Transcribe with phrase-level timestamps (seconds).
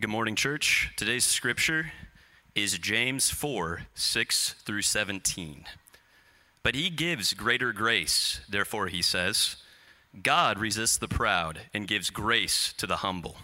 [0.00, 0.94] Good morning, church.
[0.96, 1.92] Today's scripture
[2.54, 5.66] is James 4 6 through 17.
[6.62, 9.56] But he gives greater grace, therefore, he says,
[10.22, 13.36] God resists the proud and gives grace to the humble.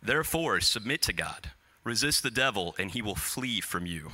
[0.00, 1.50] Therefore, submit to God,
[1.82, 4.12] resist the devil, and he will flee from you.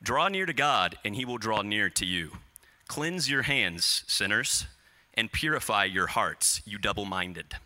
[0.00, 2.34] Draw near to God, and he will draw near to you.
[2.86, 4.66] Cleanse your hands, sinners,
[5.14, 7.56] and purify your hearts, you double minded.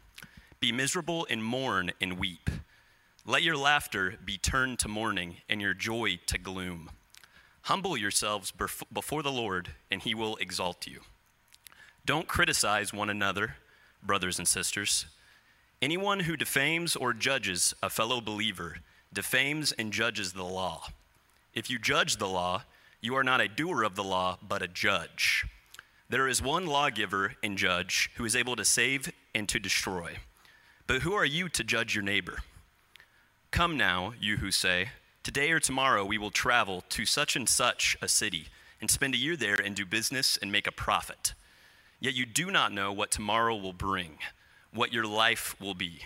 [0.60, 2.48] Be miserable and mourn and weep.
[3.28, 6.88] Let your laughter be turned to mourning and your joy to gloom.
[7.64, 8.54] Humble yourselves
[8.90, 11.00] before the Lord, and he will exalt you.
[12.06, 13.56] Don't criticize one another,
[14.02, 15.04] brothers and sisters.
[15.82, 18.76] Anyone who defames or judges a fellow believer
[19.12, 20.86] defames and judges the law.
[21.52, 22.62] If you judge the law,
[23.02, 25.44] you are not a doer of the law, but a judge.
[26.08, 30.16] There is one lawgiver and judge who is able to save and to destroy.
[30.86, 32.38] But who are you to judge your neighbor?
[33.50, 34.90] Come now, you who say,
[35.22, 38.48] Today or tomorrow we will travel to such and such a city
[38.80, 41.34] and spend a year there and do business and make a profit.
[42.00, 44.18] Yet you do not know what tomorrow will bring,
[44.72, 46.00] what your life will be.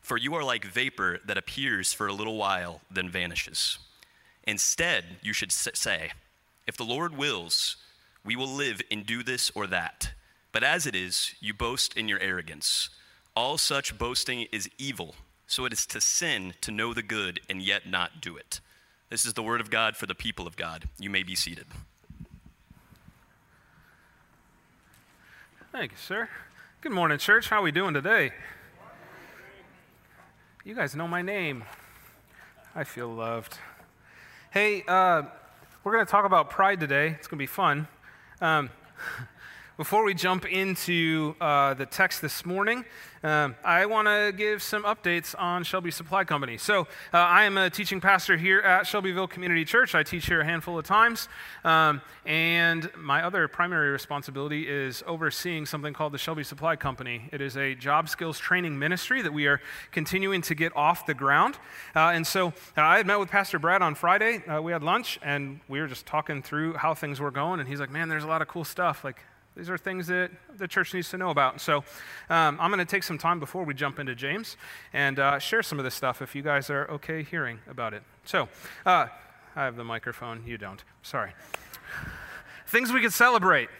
[0.00, 3.78] For you are like vapor that appears for a little while, then vanishes.
[4.44, 6.12] Instead, you should say,
[6.66, 7.76] If the Lord wills,
[8.24, 10.12] we will live and do this or that.
[10.52, 12.88] But as it is, you boast in your arrogance.
[13.34, 15.16] All such boasting is evil.
[15.46, 18.60] So it is to sin to know the good and yet not do it.
[19.10, 20.88] This is the word of God for the people of God.
[20.98, 21.66] You may be seated.
[25.70, 26.28] Thank you, sir.
[26.80, 27.48] Good morning, church.
[27.48, 28.32] How are we doing today?
[30.64, 31.62] You guys know my name.
[32.74, 33.58] I feel loved.
[34.50, 35.22] Hey, uh,
[35.84, 37.08] we're going to talk about pride today.
[37.18, 37.86] It's going to be fun.
[38.40, 38.70] Um,
[39.76, 42.82] before we jump into uh, the text this morning,
[43.22, 46.56] um, I want to give some updates on Shelby Supply Company.
[46.56, 49.94] So, uh, I am a teaching pastor here at Shelbyville Community Church.
[49.94, 51.28] I teach here a handful of times.
[51.62, 57.28] Um, and my other primary responsibility is overseeing something called the Shelby Supply Company.
[57.30, 59.60] It is a job skills training ministry that we are
[59.92, 61.56] continuing to get off the ground.
[61.94, 64.42] Uh, and so, uh, I had met with Pastor Brad on Friday.
[64.46, 67.60] Uh, we had lunch, and we were just talking through how things were going.
[67.60, 69.04] And he's like, Man, there's a lot of cool stuff.
[69.04, 69.22] Like,
[69.56, 71.60] these are things that the church needs to know about.
[71.60, 71.78] So
[72.28, 74.56] um, I'm going to take some time before we jump into James
[74.92, 78.02] and uh, share some of this stuff if you guys are okay hearing about it.
[78.24, 78.48] So
[78.84, 79.06] uh,
[79.56, 80.42] I have the microphone.
[80.46, 80.84] You don't.
[81.02, 81.32] Sorry.
[82.66, 83.70] things we could celebrate.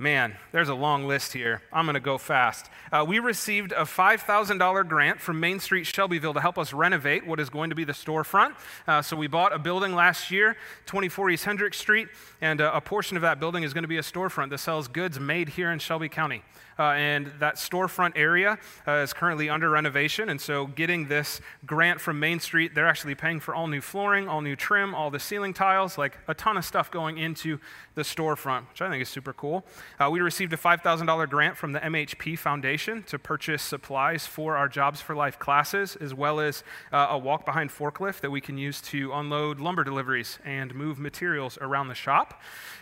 [0.00, 1.60] Man, there's a long list here.
[1.70, 2.70] I'm going to go fast.
[2.90, 7.38] Uh, we received a $5,000 grant from Main Street Shelbyville to help us renovate what
[7.38, 8.54] is going to be the storefront.
[8.88, 10.56] Uh, so we bought a building last year,
[10.86, 12.08] 24 East Hendricks Street,
[12.40, 14.88] and uh, a portion of that building is going to be a storefront that sells
[14.88, 16.44] goods made here in Shelby County.
[16.80, 18.58] Uh, and that storefront area
[18.88, 20.30] uh, is currently under renovation.
[20.30, 24.28] And so, getting this grant from Main Street, they're actually paying for all new flooring,
[24.28, 27.58] all new trim, all the ceiling tiles, like a ton of stuff going into
[27.96, 29.66] the storefront, which I think is super cool.
[29.98, 34.68] Uh, we received a $5,000 grant from the MHP Foundation to purchase supplies for our
[34.68, 38.80] Jobs for Life classes, as well as a walk behind forklift that we can use
[38.80, 42.40] to unload lumber deliveries and move materials around the shop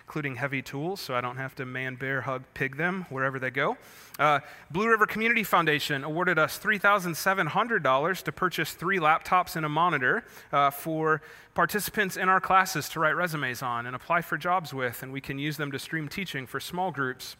[0.09, 3.51] including heavy tools, so I don't have to man, bear, hug, pig them wherever they
[3.51, 3.77] go.
[4.19, 4.41] Uh,
[4.71, 10.71] Blue River Community Foundation awarded us $3,700 to purchase three laptops and a monitor uh,
[10.71, 11.23] for
[11.55, 15.21] participants in our classes to write resumes on and apply for jobs with, and we
[15.21, 17.37] can use them to stream teaching for small groups.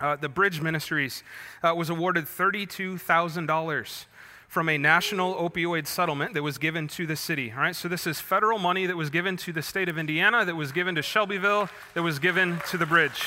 [0.00, 1.22] Uh, the Bridge Ministries
[1.62, 4.04] uh, was awarded $32,000
[4.48, 7.52] from a national opioid settlement that was given to the city.
[7.52, 10.44] All right, so this is federal money that was given to the state of Indiana,
[10.44, 13.22] that was given to Shelbyville, that was given to the bridge.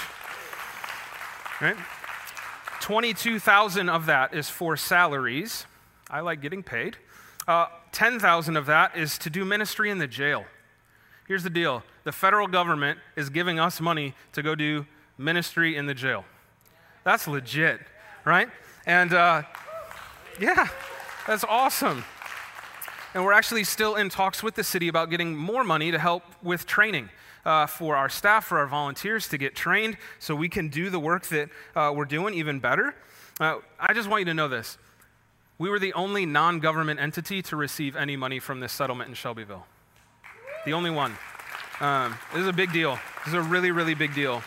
[1.61, 1.77] Right?
[2.83, 5.65] 22,000 of that is for salaries.
[6.09, 6.97] I like getting paid.
[7.47, 10.43] Uh, 10,000 of that is to do ministry in the jail.
[11.25, 14.85] Here's the deal the federal government is giving us money to go do
[15.17, 16.25] ministry in the jail.
[17.05, 17.79] That's legit,
[18.25, 18.49] right?
[18.85, 19.43] And uh,
[20.37, 20.67] yeah,
[21.25, 22.03] that's awesome.
[23.13, 26.23] And we're actually still in talks with the city about getting more money to help
[26.43, 27.07] with training.
[27.45, 30.99] Uh, for our staff, for our volunteers to get trained so we can do the
[30.99, 32.95] work that uh, we're doing even better.
[33.37, 34.77] Uh, I just want you to know this.
[35.57, 39.15] We were the only non government entity to receive any money from this settlement in
[39.15, 39.65] Shelbyville.
[40.65, 41.17] The only one.
[41.79, 42.97] Um, this is a big deal.
[43.19, 44.41] This is a really, really big deal.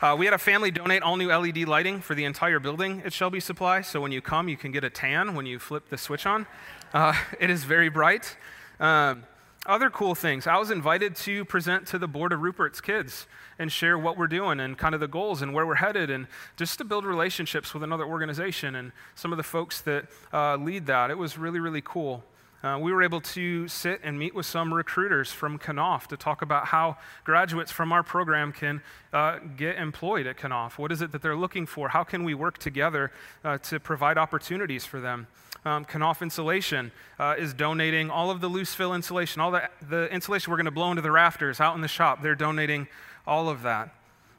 [0.00, 3.12] Uh, we had a family donate all new LED lighting for the entire building at
[3.12, 5.98] Shelby Supply, so when you come, you can get a tan when you flip the
[5.98, 6.46] switch on.
[6.94, 8.36] Uh, it is very bright.
[8.78, 9.24] Um,
[9.66, 10.46] other cool things.
[10.46, 13.26] I was invited to present to the board of Rupert's kids
[13.58, 16.26] and share what we're doing and kind of the goals and where we're headed, and
[16.56, 20.86] just to build relationships with another organization and some of the folks that uh, lead
[20.86, 21.10] that.
[21.10, 22.22] It was really, really cool.
[22.62, 26.42] uh, we were able to sit and meet with some recruiters from Knauf to talk
[26.42, 28.82] about how graduates from our program can
[29.12, 30.76] uh, get employed at Knauf.
[30.76, 31.90] What is it that they're looking for?
[31.90, 33.12] How can we work together
[33.44, 35.28] uh, to provide opportunities for them?
[35.64, 40.06] Um, Knauf Insulation uh, is donating all of the loose fill insulation, all the, the
[40.12, 42.22] insulation we're going to blow into the rafters out in the shop.
[42.22, 42.88] They're donating
[43.26, 43.94] all of that.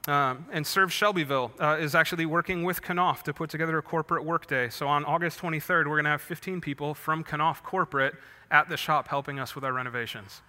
[0.07, 4.23] Um, and Serve Shelbyville uh, is actually working with Knauf to put together a corporate
[4.23, 4.69] workday.
[4.69, 8.15] So on August 23rd, we're going to have 15 people from Knauf corporate
[8.49, 10.41] at the shop helping us with our renovations.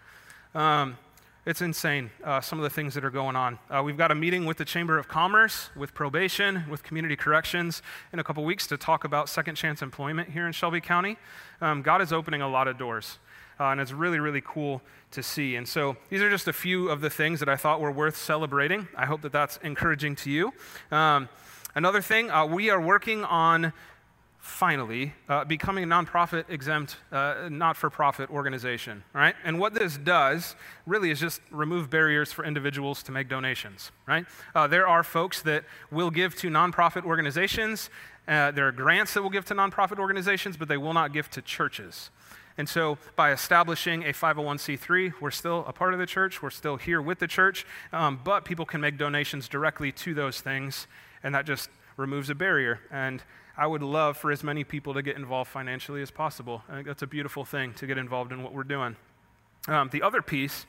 [0.55, 0.97] Um,
[1.47, 3.59] it's insane, uh, some of the things that are going on.
[3.71, 7.81] Uh, we've got a meeting with the Chamber of Commerce, with probation, with community corrections
[8.13, 11.17] in a couple weeks to talk about second chance employment here in Shelby County.
[11.61, 13.19] Um, God is opening a lot of doors
[13.61, 14.81] uh, and it's really, really cool
[15.13, 15.57] to see.
[15.57, 18.17] And so these are just a few of the things that I thought were worth
[18.17, 18.89] celebrating.
[18.97, 20.53] I hope that that's encouraging to you.
[20.91, 21.29] Um,
[21.75, 23.73] another thing, uh, we are working on
[24.41, 29.35] finally uh, becoming a nonprofit exempt, uh, not for profit organization, right?
[29.45, 30.57] And what this does
[30.87, 34.25] really is just remove barriers for individuals to make donations, right?
[34.55, 37.91] Uh, there are folks that will give to nonprofit organizations,
[38.27, 41.29] uh, there are grants that will give to nonprofit organizations, but they will not give
[41.31, 42.11] to churches.
[42.57, 46.77] And so, by establishing a 501c3, we're still a part of the church, we're still
[46.77, 50.87] here with the church, um, but people can make donations directly to those things,
[51.23, 52.81] and that just removes a barrier.
[52.91, 53.23] And
[53.61, 56.63] I would love for as many people to get involved financially as possible.
[56.67, 58.97] I think that's a beautiful thing to get involved in what we're doing.
[59.69, 60.65] Um, the other piece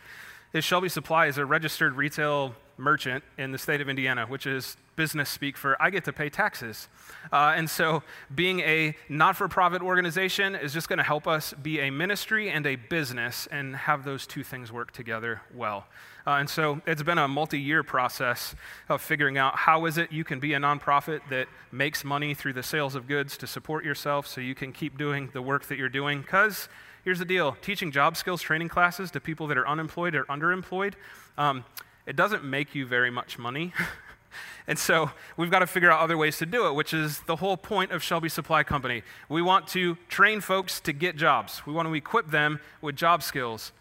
[0.51, 4.75] is Shelby Supply is a registered retail merchant in the state of Indiana, which is
[4.97, 6.89] business speak for I get to pay taxes.
[7.31, 8.03] Uh, and so
[8.35, 12.49] being a not for profit organization is just going to help us be a ministry
[12.49, 15.85] and a business and have those two things work together well.
[16.25, 18.55] Uh, and so it's been a multi year process
[18.89, 22.53] of figuring out how is it you can be a nonprofit that makes money through
[22.53, 25.77] the sales of goods to support yourself so you can keep doing the work that
[25.77, 26.21] you're doing.
[26.21, 26.69] Because
[27.03, 30.93] here's the deal teaching job skills training classes to people that are unemployed or underemployed.
[31.37, 31.65] Um,
[32.05, 33.73] it doesn't make you very much money.
[34.67, 37.37] and so we've got to figure out other ways to do it, which is the
[37.37, 39.03] whole point of Shelby Supply Company.
[39.29, 43.23] We want to train folks to get jobs, we want to equip them with job
[43.23, 43.71] skills.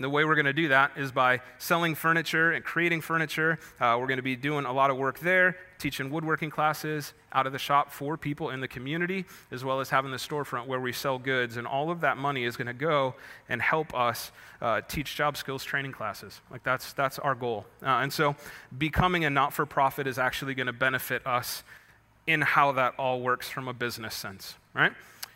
[0.00, 3.58] And the way we're going to do that is by selling furniture and creating furniture.
[3.78, 7.46] Uh, we're going to be doing a lot of work there, teaching woodworking classes out
[7.46, 10.80] of the shop for people in the community, as well as having the storefront where
[10.80, 11.58] we sell goods.
[11.58, 13.14] And all of that money is going to go
[13.50, 14.32] and help us
[14.62, 16.40] uh, teach job skills training classes.
[16.50, 17.66] Like that's, that's our goal.
[17.82, 18.36] Uh, and so
[18.78, 21.62] becoming a not for profit is actually going to benefit us
[22.26, 24.92] in how that all works from a business sense, right?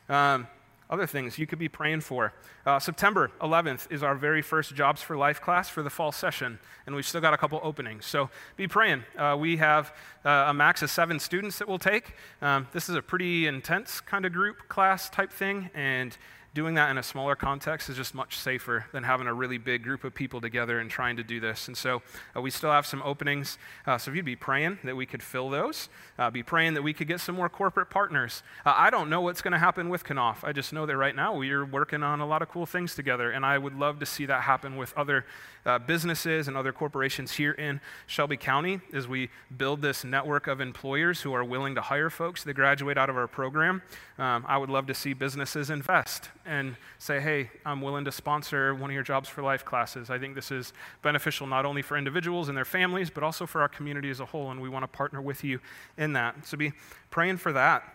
[0.09, 0.47] Um,
[0.95, 2.33] other things you could be praying for.
[2.65, 6.61] Uh, September 11th is our very first Jobs for Life class for the fall session,
[6.87, 8.07] and we've still got a couple openings.
[8.07, 9.03] So be praying.
[9.19, 9.93] Uh, we have
[10.25, 12.15] uh, a max of seven students that we'll take.
[12.41, 16.17] Um, this is a pretty intense kind of group class type thing, and
[16.55, 19.83] doing that in a smaller context is just much safer than having a really big
[19.83, 21.67] group of people together and trying to do this.
[21.67, 22.01] And so
[22.35, 23.59] uh, we still have some openings.
[23.87, 26.83] Uh, so if you'd be praying that we could fill those, uh, be praying that
[26.83, 28.43] we could get some more corporate partners.
[28.65, 30.45] Uh, I don't know what's going to happen with Knauf.
[30.45, 32.95] I just know that right now we are working on a lot of cool things
[32.95, 35.27] together, and I would love to see that happen with other
[35.67, 40.61] uh, businesses and other corporations here in Shelby County as we build this network of
[40.61, 43.83] employers who are willing to hire folks that graduate out of our program.
[44.19, 48.75] Um, I would love to see businesses invest and say, hey, I'm willing to sponsor
[48.75, 50.11] one of your Jobs for Life classes.
[50.11, 53.61] I think this is beneficial not only for individuals and their families, but also for
[53.61, 55.61] our community as a whole, and we want to partner with you
[55.97, 56.47] in that.
[56.47, 56.73] So be
[57.11, 57.94] praying for that.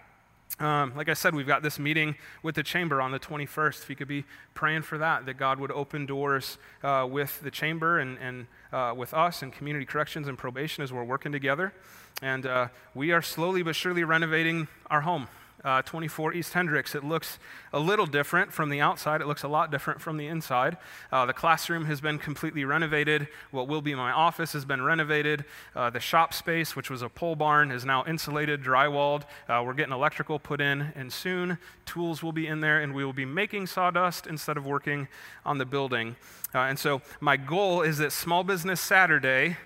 [0.58, 3.84] Um, like I said, we've got this meeting with the chamber on the 21st.
[3.84, 7.52] If you could be praying for that, that God would open doors uh, with the
[7.52, 11.74] chamber and, and uh, with us and community corrections and probation as we're working together.
[12.22, 15.28] And uh, we are slowly but surely renovating our home
[15.64, 16.96] uh, 24 East Hendricks.
[16.96, 17.40] It looks
[17.74, 19.22] a little different from the outside.
[19.22, 20.78] It looks a lot different from the inside.
[21.12, 23.28] Uh, the classroom has been completely renovated.
[23.52, 25.46] What will be my office has been renovated.
[25.76, 29.24] Uh, the shop space, which was a pole barn, is now insulated, drywalled.
[29.48, 33.04] Uh, we're getting electrical put in, and soon tools will be in there, and we
[33.04, 35.08] will be making sawdust instead of working
[35.46, 36.16] on the building.
[36.54, 39.58] Uh, and so, my goal is that Small Business Saturday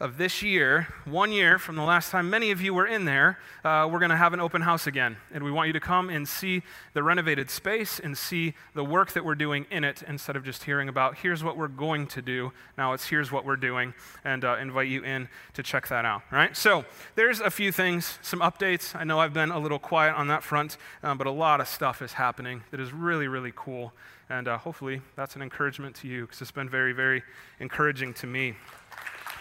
[0.00, 3.38] of this year, one year from the last time many of you were in there,
[3.64, 5.16] uh, we're going to have an open house again.
[5.32, 6.62] And we want you to come and see
[6.92, 10.64] the renovated space and see the work that we're doing in it instead of just
[10.64, 12.52] hearing about here's what we're going to do.
[12.76, 13.92] Now it's here's what we're doing,
[14.24, 16.22] and uh, invite you in to check that out.
[16.30, 16.56] Right?
[16.56, 16.84] So
[17.16, 18.94] there's a few things, some updates.
[18.94, 21.66] I know I've been a little quiet on that front, um, but a lot of
[21.66, 23.92] stuff is happening that is really, really cool.
[24.30, 27.22] And uh, hopefully that's an encouragement to you because it's been very, very
[27.60, 28.54] encouraging to me.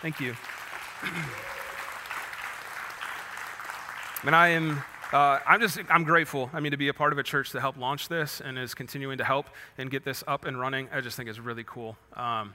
[0.01, 0.35] Thank you.
[4.23, 6.49] and I am uh, I'm just, I'm grateful.
[6.53, 8.73] I mean, to be a part of a church that helped launch this and is
[8.73, 11.95] continuing to help and get this up and running, I just think is really cool.
[12.13, 12.53] Um,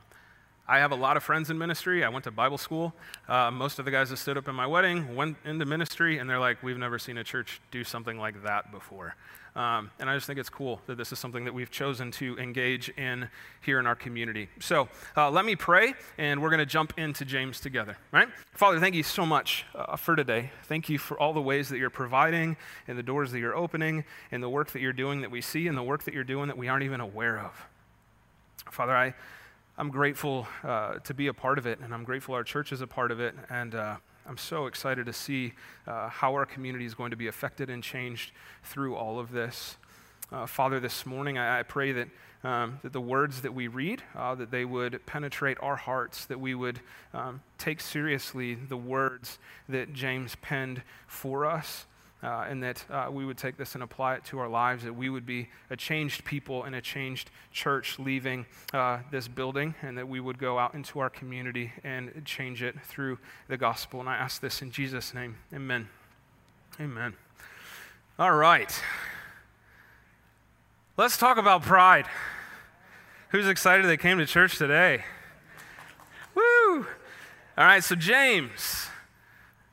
[0.69, 2.05] I have a lot of friends in ministry.
[2.05, 2.95] I went to Bible school.
[3.29, 6.31] Uh, most of the guys that stood up in my wedding went into ministry, and
[6.31, 9.17] they're like, We've never seen a church do something like that before.
[9.55, 12.39] Um, and I just think it's cool that this is something that we've chosen to
[12.39, 13.29] engage in
[13.61, 14.49] here in our community.
[14.61, 18.29] So uh, let me pray, and we're going to jump into James together, right?
[18.55, 20.53] Father, thank you so much uh, for today.
[20.65, 22.57] Thank you for all the ways that you're providing,
[22.89, 25.67] and the doors that you're opening, and the work that you're doing that we see,
[25.67, 27.67] and the work that you're doing that we aren't even aware of.
[28.71, 29.15] Father, I.
[29.79, 32.83] I'm grateful uh, to be a part of it, and I'm grateful our church is
[32.83, 33.35] a part of it.
[33.49, 35.55] And uh, I'm so excited to see
[35.87, 39.79] uh, how our community is going to be affected and changed through all of this.
[40.31, 42.09] Uh, Father, this morning I, I pray that,
[42.45, 46.39] um, that the words that we read, uh, that they would penetrate our hearts, that
[46.39, 46.81] we would
[47.15, 49.39] um, take seriously the words
[49.71, 51.87] that James penned for us
[52.23, 54.95] uh, and that uh, we would take this and apply it to our lives, that
[54.95, 59.99] we would be a changed people and a changed church leaving uh, this building, and
[59.99, 64.01] that we would go out into our community and change it through the gospel.
[64.01, 65.37] And I ask this in Jesus' name.
[65.53, 65.89] Amen.
[66.81, 67.15] Amen.
[68.19, 68.73] All right.
[70.97, 72.07] Let's talk about pride.
[73.31, 75.05] Who's excited they came to church today?
[76.35, 76.87] Woo!
[77.57, 78.89] All right, so James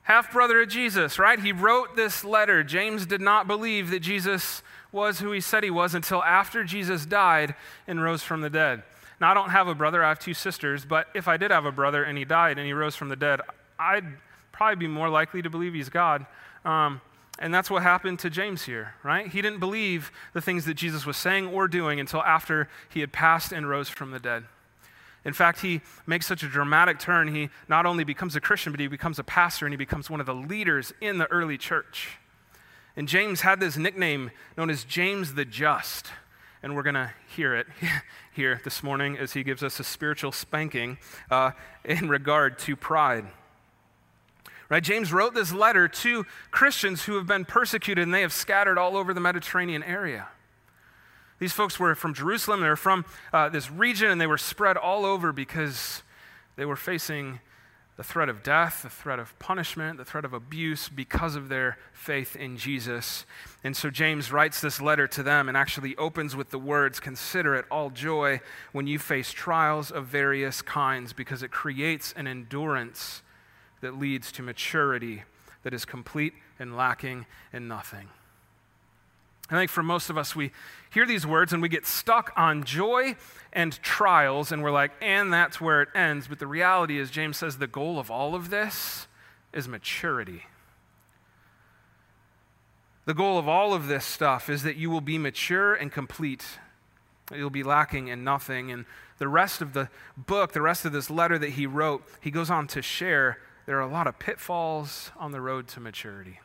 [0.09, 1.39] half brother of Jesus, right?
[1.39, 2.63] He wrote this letter.
[2.63, 7.05] James did not believe that Jesus was who he said he was until after Jesus
[7.05, 7.53] died
[7.85, 8.81] and rose from the dead.
[9.21, 11.65] Now, I don't have a brother, I have two sisters, but if I did have
[11.65, 13.39] a brother and he died and he rose from the dead,
[13.77, 14.05] I'd
[14.51, 16.25] probably be more likely to believe he's God.
[16.65, 17.01] Um,
[17.37, 19.27] and that's what happened to James here, right?
[19.27, 23.13] He didn't believe the things that Jesus was saying or doing until after he had
[23.13, 24.45] passed and rose from the dead.
[25.29, 27.27] In fact, he makes such a dramatic turn.
[27.27, 30.19] He not only becomes a Christian, but he becomes a pastor and he becomes one
[30.19, 32.17] of the leaders in the early church.
[32.95, 36.07] And James had this nickname known as James the Just.
[36.63, 37.67] And we're going to hear it
[38.33, 40.98] here this morning as he gives us a spiritual spanking
[41.29, 41.51] uh,
[41.86, 43.27] in regard to pride.
[44.67, 44.81] Right?
[44.81, 48.98] James wrote this letter to Christians who have been persecuted and they have scattered all
[48.98, 50.27] over the Mediterranean area.
[51.39, 54.77] These folks were from Jerusalem, they were from uh, this region, and they were spread
[54.77, 56.03] all over because
[56.55, 57.39] they were facing
[58.00, 61.77] the threat of death, the threat of punishment, the threat of abuse because of their
[61.91, 63.25] faith in Jesus.
[63.62, 67.55] And so James writes this letter to them and actually opens with the words Consider
[67.55, 68.39] it all joy
[68.72, 73.22] when you face trials of various kinds, because it creates an endurance
[73.81, 75.24] that leads to maturity
[75.63, 78.08] that is complete and lacking in nothing.
[79.51, 80.51] I think for most of us, we
[80.91, 83.15] hear these words and we get stuck on joy
[83.51, 86.27] and trials, and we're like, and that's where it ends.
[86.27, 89.08] But the reality is, James says the goal of all of this
[89.51, 90.44] is maturity.
[93.06, 96.46] The goal of all of this stuff is that you will be mature and complete.
[97.34, 98.72] You'll be lacking in nothing.
[98.72, 98.86] And
[99.18, 102.51] the rest of the book, the rest of this letter that he wrote, he goes
[102.51, 106.39] on to share there are a lot of pitfalls on the road to maturity.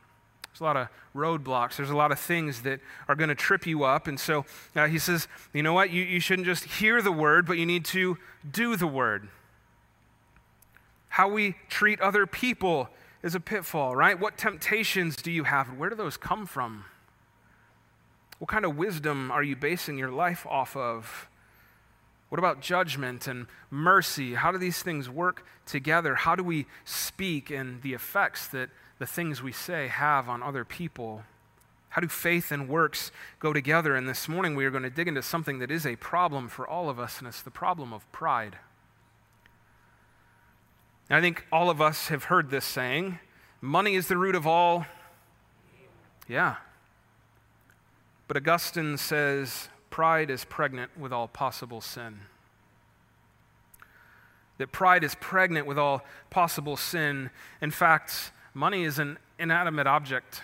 [0.55, 1.77] There's a lot of roadblocks.
[1.77, 4.07] There's a lot of things that are going to trip you up.
[4.07, 4.45] And so
[4.77, 5.91] uh, he says, you know what?
[5.91, 8.19] You, you shouldn't just hear the word, but you need to
[8.49, 9.29] do the word.
[11.09, 12.89] How we treat other people
[13.25, 14.19] is a pitfall, right?
[14.19, 15.77] What temptations do you have?
[15.77, 16.85] Where do those come from?
[18.39, 21.29] What kind of wisdom are you basing your life off of?
[22.29, 24.35] What about judgment and mercy?
[24.35, 26.15] How do these things work together?
[26.15, 28.71] How do we speak and the effects that
[29.05, 31.25] the things we say have on other people.
[31.91, 33.95] How do faith and works go together?
[33.95, 36.67] And this morning we are going to dig into something that is a problem for
[36.67, 38.57] all of us, and it's the problem of pride.
[41.11, 43.19] And I think all of us have heard this saying
[43.61, 44.87] money is the root of all.
[46.27, 46.57] Yeah.
[48.27, 52.21] But Augustine says pride is pregnant with all possible sin.
[54.57, 57.29] That pride is pregnant with all possible sin.
[57.61, 60.41] In fact, money is an inanimate object,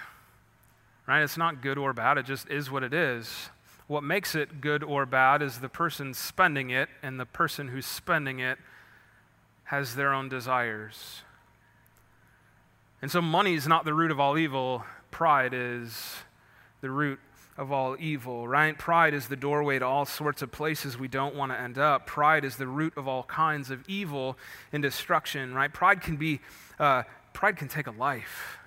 [1.07, 1.23] right?
[1.23, 3.49] It's not good or bad, it just is what it is.
[3.87, 7.87] What makes it good or bad is the person spending it, and the person who's
[7.87, 8.59] spending it
[9.65, 11.23] has their own desires.
[13.03, 16.17] And so, money is not the root of all evil, pride is
[16.81, 17.19] the root
[17.57, 18.77] of all evil, right?
[18.79, 22.07] Pride is the doorway to all sorts of places we don't want to end up.
[22.07, 24.39] Pride is the root of all kinds of evil
[24.73, 25.73] and destruction, right?
[25.73, 26.41] Pride can be
[26.79, 28.59] uh, pride can take a life.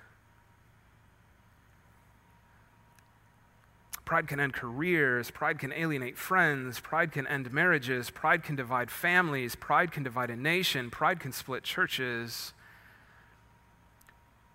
[4.04, 5.30] Pride can end careers.
[5.30, 6.78] Pride can alienate friends.
[6.78, 8.10] Pride can end marriages.
[8.10, 9.56] Pride can divide families.
[9.56, 10.90] Pride can divide a nation.
[10.90, 12.52] Pride can split churches.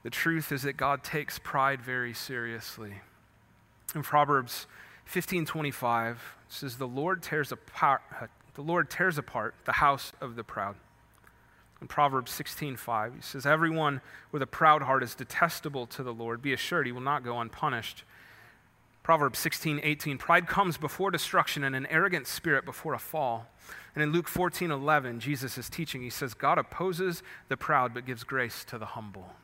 [0.03, 3.01] The truth is that God takes pride very seriously.
[3.95, 4.67] In Proverbs
[5.05, 8.01] 15:25 says the Lord tears apart
[8.53, 10.75] the Lord tears apart the house of the proud.
[11.81, 16.41] In Proverbs 16:5 he says everyone with a proud heart is detestable to the Lord.
[16.41, 18.03] Be assured he will not go unpunished.
[19.03, 23.47] Proverbs 16:18 pride comes before destruction and an arrogant spirit before a fall.
[23.95, 28.23] And in Luke 14:11 Jesus is teaching he says God opposes the proud but gives
[28.23, 29.35] grace to the humble.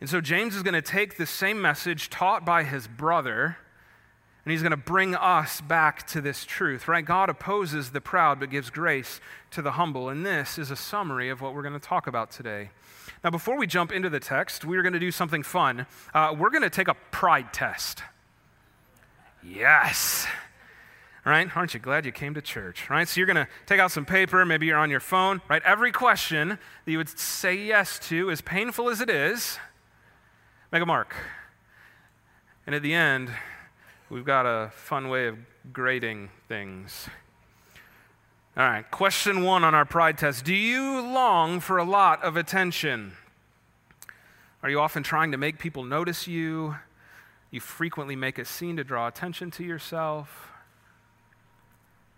[0.00, 3.56] And so James is going to take the same message taught by his brother
[4.46, 7.04] and he's going to bring us back to this truth, right?
[7.04, 10.08] God opposes the proud but gives grace to the humble.
[10.08, 12.70] And this is a summary of what we're going to talk about today.
[13.24, 15.86] Now, before we jump into the text, we are going to do something fun.
[16.14, 18.04] Uh, we're going to take a pride test.
[19.42, 20.28] Yes.
[21.24, 21.48] Right?
[21.56, 22.88] Aren't you glad you came to church?
[22.88, 23.08] Right?
[23.08, 25.62] So you're going to take out some paper, maybe you're on your phone, right?
[25.64, 29.58] Every question that you would say yes to, as painful as it is,
[30.70, 31.16] make a mark.
[32.64, 33.32] And at the end,
[34.08, 35.36] We've got a fun way of
[35.72, 37.08] grading things.
[38.56, 42.36] All right, question one on our pride test Do you long for a lot of
[42.36, 43.14] attention?
[44.62, 46.76] Are you often trying to make people notice you?
[47.50, 50.50] You frequently make a scene to draw attention to yourself?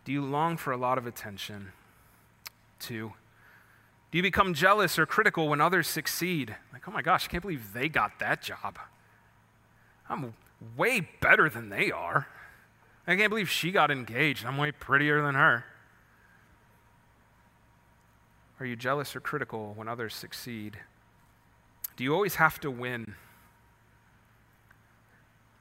[0.05, 1.73] Do you long for a lot of attention?
[2.79, 3.15] Two,
[4.11, 6.55] do you become jealous or critical when others succeed?
[6.71, 8.79] Like, oh my gosh, I can't believe they got that job.
[10.09, 10.35] I'm
[10.77, 12.29] way better than they are.
[13.07, 14.45] I can't believe she got engaged.
[14.45, 15.65] I'm way prettier than her.
[18.61, 20.79] Are you jealous or critical when others succeed?
[21.97, 23.15] Do you always have to win?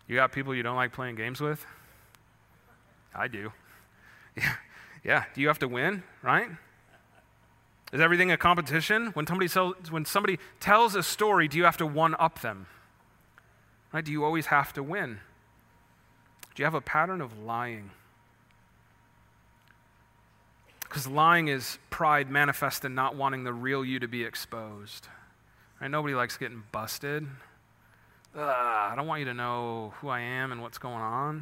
[0.08, 1.66] You got people you don't like playing games with?
[3.14, 3.52] I do.
[4.36, 4.54] Yeah.
[5.04, 5.24] Yeah.
[5.34, 6.50] Do you have to win, right?
[7.92, 9.08] Is everything a competition?
[9.14, 12.68] When somebody, sells, when somebody tells a story, do you have to one up them?
[13.98, 14.06] Right?
[14.06, 15.18] Do you always have to win?
[16.54, 17.90] Do you have a pattern of lying?
[20.82, 25.08] Because lying is pride manifest in not wanting the real you to be exposed.
[25.82, 25.90] Right?
[25.90, 27.26] Nobody likes getting busted.
[28.36, 31.40] Ugh, I don't want you to know who I am and what's going on.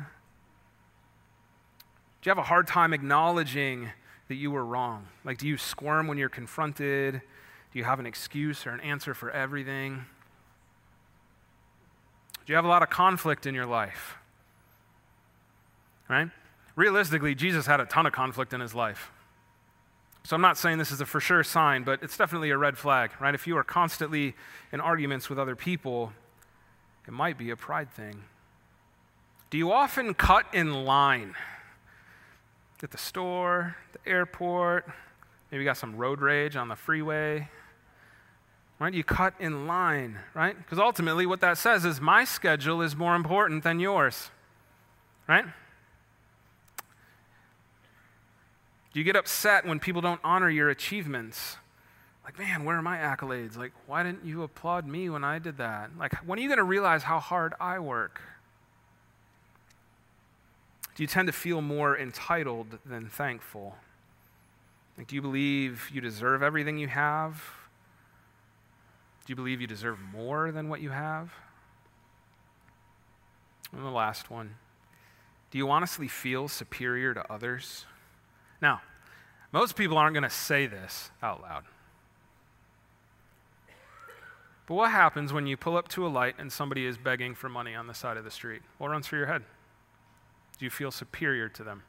[2.21, 3.89] Do you have a hard time acknowledging
[4.29, 5.07] that you were wrong?
[5.25, 7.15] Like, do you squirm when you're confronted?
[7.73, 10.05] Do you have an excuse or an answer for everything?
[12.45, 14.17] Do you have a lot of conflict in your life?
[16.07, 16.29] Right?
[16.75, 19.11] Realistically, Jesus had a ton of conflict in his life.
[20.23, 22.77] So I'm not saying this is a for sure sign, but it's definitely a red
[22.77, 23.33] flag, right?
[23.33, 24.35] If you are constantly
[24.71, 26.13] in arguments with other people,
[27.07, 28.23] it might be a pride thing.
[29.49, 31.35] Do you often cut in line?
[32.83, 34.87] At the store, the airport,
[35.49, 37.49] maybe you got some road rage on the freeway,
[38.79, 38.93] right?
[38.93, 40.57] You cut in line, right?
[40.57, 44.29] Because ultimately, what that says is my schedule is more important than yours,
[45.27, 45.45] right?
[48.93, 51.57] Do you get upset when people don't honor your achievements?
[52.23, 53.57] Like, man, where are my accolades?
[53.57, 55.91] Like, why didn't you applaud me when I did that?
[55.97, 58.21] Like, when are you going to realize how hard I work?
[60.95, 63.75] Do you tend to feel more entitled than thankful?
[64.97, 67.43] Like, do you believe you deserve everything you have?
[69.25, 71.33] Do you believe you deserve more than what you have?
[73.71, 74.55] And the last one
[75.51, 77.85] do you honestly feel superior to others?
[78.61, 78.81] Now,
[79.53, 81.63] most people aren't going to say this out loud.
[84.67, 87.47] But what happens when you pull up to a light and somebody is begging for
[87.47, 88.63] money on the side of the street?
[88.79, 89.43] What runs through your head?
[90.57, 91.83] Do you feel superior to them?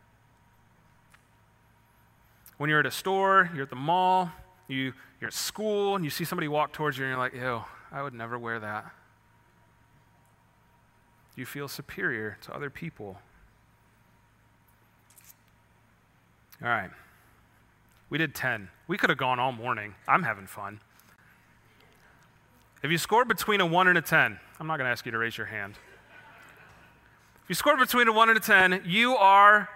[2.58, 4.30] When you're at a store, you're at the mall,
[4.68, 7.62] you, you're at school and you see somebody walk towards you and you're like, ew,
[7.92, 8.90] I would never wear that.
[11.36, 13.18] You feel superior to other people.
[16.62, 16.90] All right.
[18.08, 18.68] We did 10.
[18.88, 19.94] We could have gone all morning.
[20.08, 20.80] I'm having fun.
[22.82, 25.12] If you scored between a 1 and a 10, I'm not going to ask you
[25.12, 25.74] to raise your hand.
[27.42, 29.68] If you scored between a 1 and a 10, you are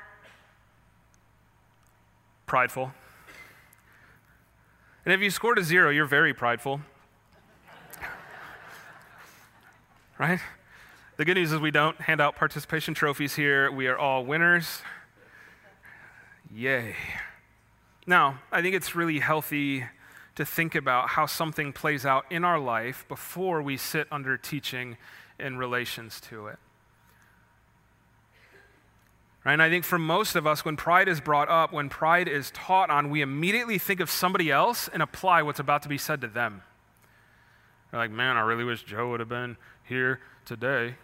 [2.47, 2.93] prideful.
[5.05, 6.83] And if you scored a zero, you're very prideful.
[10.19, 10.41] right?
[11.17, 13.71] The good news is we don't hand out participation trophies here.
[13.71, 14.83] We are all winners.
[16.53, 16.97] Yay.
[18.07, 19.85] Now, I think it's really healthy
[20.35, 24.97] to think about how something plays out in our life before we sit under teaching
[25.39, 26.59] in relations to it.
[29.45, 29.55] Right?
[29.55, 32.51] And I think for most of us, when pride is brought up, when pride is
[32.51, 36.21] taught on, we immediately think of somebody else and apply what's about to be said
[36.21, 36.63] to them.
[37.93, 40.95] You're like, man, I really wish Joe would have been here today.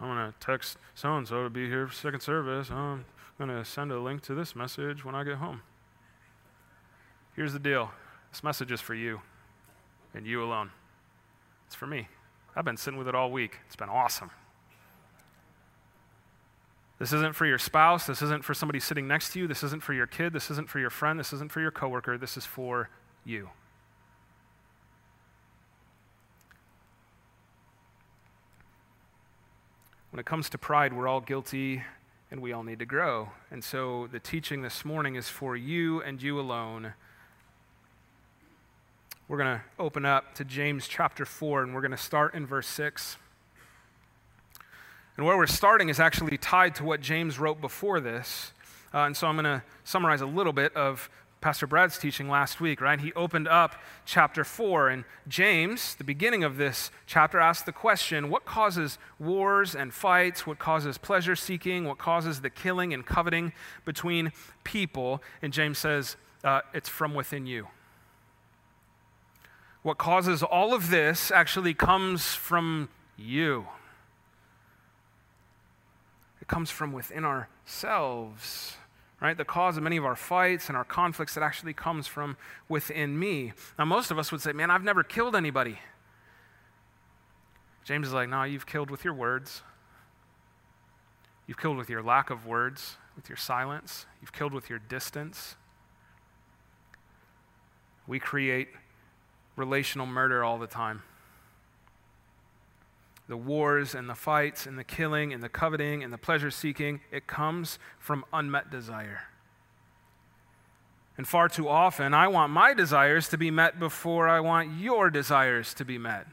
[0.00, 2.70] I'm going to text so and so to be here for second service.
[2.70, 3.04] I'm
[3.38, 5.62] going to send a link to this message when I get home.
[7.34, 7.90] Here's the deal
[8.30, 9.20] this message is for you
[10.14, 10.70] and you alone.
[11.66, 12.08] It's for me.
[12.56, 13.58] I've been sitting with it all week.
[13.66, 14.30] It's been awesome.
[16.98, 18.06] This isn't for your spouse.
[18.06, 19.46] This isn't for somebody sitting next to you.
[19.46, 20.32] This isn't for your kid.
[20.32, 21.18] This isn't for your friend.
[21.18, 22.16] This isn't for your coworker.
[22.16, 22.88] This is for
[23.24, 23.50] you.
[30.10, 31.82] When it comes to pride, we're all guilty
[32.30, 33.30] and we all need to grow.
[33.50, 36.94] And so the teaching this morning is for you and you alone.
[39.26, 42.46] We're going to open up to James chapter 4 and we're going to start in
[42.46, 43.16] verse 6.
[45.16, 48.52] And where we're starting is actually tied to what James wrote before this.
[48.92, 51.08] Uh, and so I'm going to summarize a little bit of
[51.40, 52.98] Pastor Brad's teaching last week, right?
[52.98, 53.74] He opened up
[54.06, 59.74] chapter 4, and James, the beginning of this chapter, asked the question what causes wars
[59.74, 60.46] and fights?
[60.46, 61.84] What causes pleasure seeking?
[61.84, 63.52] What causes the killing and coveting
[63.84, 64.32] between
[64.64, 65.22] people?
[65.42, 67.68] And James says, uh, it's from within you.
[69.82, 73.66] What causes all of this actually comes from you.
[76.44, 78.76] It comes from within ourselves
[79.24, 79.38] right?
[79.38, 82.36] The cause of many of our fights and our conflicts, it actually comes from
[82.68, 83.54] within me.
[83.78, 85.78] Now, most of us would say, man, I've never killed anybody.
[87.84, 89.62] James is like, no, you've killed with your words.
[91.46, 94.04] You've killed with your lack of words, with your silence.
[94.20, 95.56] You've killed with your distance.
[98.06, 98.68] We create
[99.56, 101.02] relational murder all the time
[103.28, 107.00] the wars and the fights and the killing and the coveting and the pleasure seeking,
[107.10, 109.22] it comes from unmet desire.
[111.16, 115.10] And far too often, I want my desires to be met before I want your
[115.10, 116.26] desires to be met.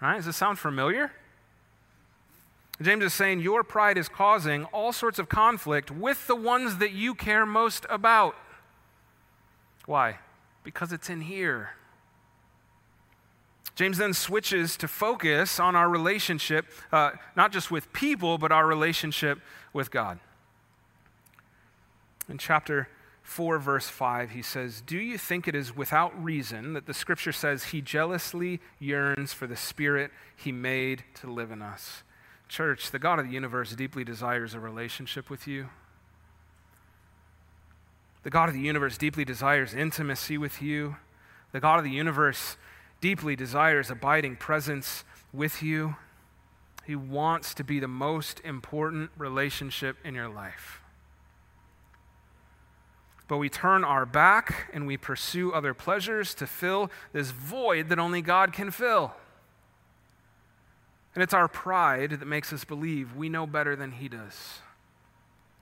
[0.00, 0.16] Right?
[0.16, 1.12] Does this sound familiar?
[2.80, 6.92] James is saying your pride is causing all sorts of conflict with the ones that
[6.92, 8.36] you care most about.
[9.86, 10.18] Why?
[10.64, 11.70] Because it's in here.
[13.74, 18.66] James then switches to focus on our relationship, uh, not just with people, but our
[18.66, 19.40] relationship
[19.72, 20.18] with God.
[22.28, 22.88] In chapter
[23.22, 27.32] 4, verse 5, he says, Do you think it is without reason that the scripture
[27.32, 32.02] says he jealously yearns for the spirit he made to live in us?
[32.48, 35.70] Church, the God of the universe deeply desires a relationship with you.
[38.22, 40.96] The God of the universe deeply desires intimacy with you.
[41.52, 42.56] The God of the universe
[43.02, 45.96] deeply desires abiding presence with you.
[46.86, 50.80] He wants to be the most important relationship in your life.
[53.28, 57.98] But we turn our back and we pursue other pleasures to fill this void that
[57.98, 59.12] only God can fill.
[61.14, 64.60] And it's our pride that makes us believe we know better than He does.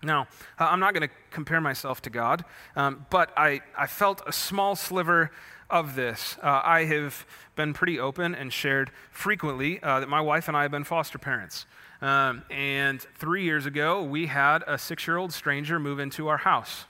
[0.03, 2.45] Now, uh, I'm not going to compare myself to God,
[2.77, 5.31] um, but I, I felt a small sliver
[5.71, 6.37] of this.
[6.43, 7.25] Uh, I have
[7.57, 11.19] been pretty open and shared frequently uh, that my wife and I have been foster
[11.19, 11.67] parents.
[12.03, 16.39] Um, and three years ago, we had a six year old stranger move into our
[16.39, 16.85] house.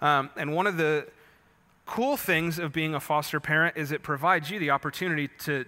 [0.00, 1.06] Um, and one of the
[1.86, 5.64] cool things of being a foster parent is it provides you the opportunity to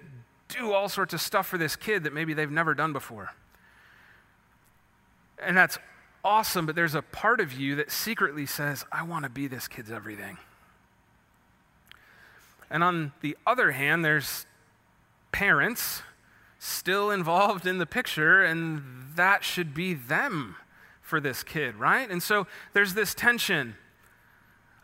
[0.48, 3.32] do all sorts of stuff for this kid that maybe they've never done before.
[5.38, 5.78] And that's
[6.24, 9.66] awesome, but there's a part of you that secretly says, I want to be this
[9.68, 10.38] kid's everything.
[12.72, 14.46] And on the other hand, there's
[15.30, 16.02] parents
[16.58, 18.82] still involved in the picture, and
[19.14, 20.56] that should be them
[21.02, 22.10] for this kid, right?
[22.10, 23.74] And so there's this tension.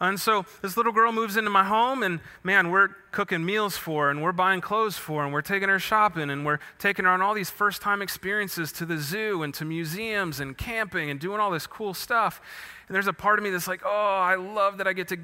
[0.01, 4.11] And so this little girl moves into my home, and man, we're cooking meals for
[4.11, 7.23] and we're buying clothes for and we're taking her shopping, and we're taking her on
[7.23, 11.41] all these first time experiences to the zoo and to museums and camping and doing
[11.41, 12.41] all this cool stuff.
[12.87, 15.19] And there's a part of me that's like, oh, I love that I get to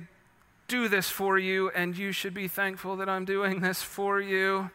[0.75, 4.71] do this for you, and you should be thankful that I'm doing this for you.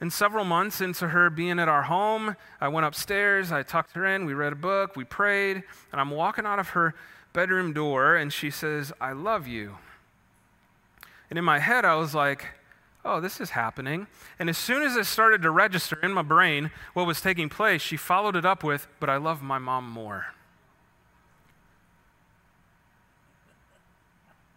[0.00, 4.04] And several months into her being at our home, I went upstairs, I tucked her
[4.04, 6.92] in, we read a book, we prayed, and I'm walking out of her
[7.32, 9.78] bedroom door, and she says, I love you.
[11.30, 12.46] And in my head, I was like,
[13.04, 14.08] oh, this is happening.
[14.40, 17.80] And as soon as it started to register in my brain what was taking place,
[17.80, 20.34] she followed it up with, but I love my mom more.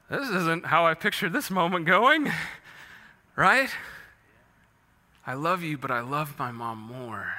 [0.10, 2.32] This isn't how I pictured this moment going,
[3.36, 3.70] right?
[5.26, 7.34] I love you, but I love my mom more.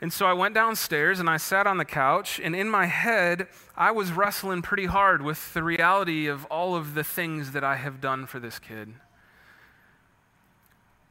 [0.00, 3.46] And so I went downstairs and I sat on the couch, and in my head,
[3.76, 7.76] I was wrestling pretty hard with the reality of all of the things that I
[7.76, 8.94] have done for this kid.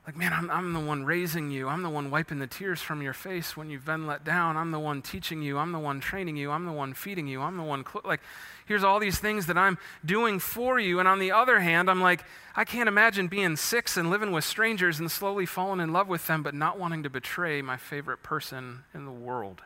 [0.06, 1.70] Like, man, I'm, I'm the one raising you.
[1.70, 4.58] I'm the one wiping the tears from your face when you've been let down.
[4.58, 5.58] I'm the one teaching you.
[5.58, 6.52] I'm the one training you.
[6.52, 7.42] I'm the one feeding you.
[7.42, 8.02] I'm the one, cl-.
[8.04, 8.20] like,
[8.66, 11.00] here's all these things that I'm doing for you.
[11.00, 14.44] And on the other hand, I'm like, I can't imagine being six and living with
[14.44, 18.24] strangers and slowly falling in love with them, but not wanting to betray my favorite
[18.24, 19.62] person in the world.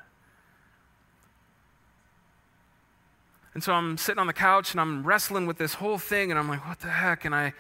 [3.56, 6.39] And so I'm sitting on the couch and I'm wrestling with this whole thing, and
[6.39, 7.26] I'm like, what the heck?
[7.26, 7.54] And I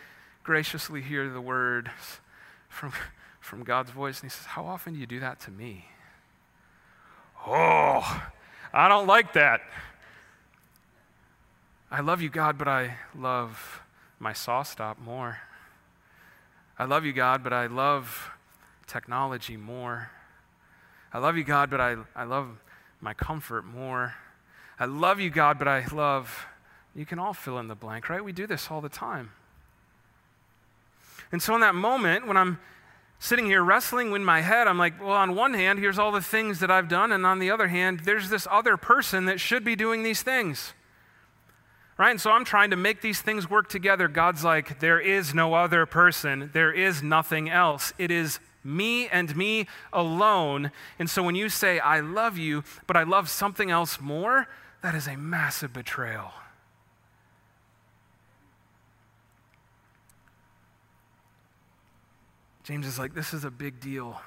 [0.43, 1.89] graciously hear the words
[2.77, 2.93] from,
[3.39, 5.89] from God's voice, and He says, How often do you do that to me?
[7.45, 8.21] Oh,
[8.73, 9.61] I don't like that.
[11.89, 13.81] I love you, God, but I love
[14.19, 15.39] my SawStop more.
[16.77, 18.31] I love you, God, but I love
[18.85, 20.11] technology more.
[21.13, 22.59] I love you, God, but I, I love
[23.01, 24.15] my comfort more.
[24.79, 26.45] I love you, God, but I love,
[26.93, 28.23] you can all fill in the blank, right?
[28.23, 29.31] We do this all the time.
[31.31, 32.59] And so, in that moment, when I'm
[33.19, 36.21] sitting here wrestling in my head, I'm like, well, on one hand, here's all the
[36.21, 39.63] things that I've done, and on the other hand, there's this other person that should
[39.63, 40.73] be doing these things.
[41.97, 42.11] Right?
[42.11, 44.07] And so I'm trying to make these things work together.
[44.07, 47.91] God's like, there is no other person, there is nothing else.
[47.97, 50.71] It is me and me alone.
[50.99, 54.47] And so when you say, I love you, but I love something else more,
[54.83, 56.33] that is a massive betrayal.
[62.67, 64.19] James is like, this is a big deal.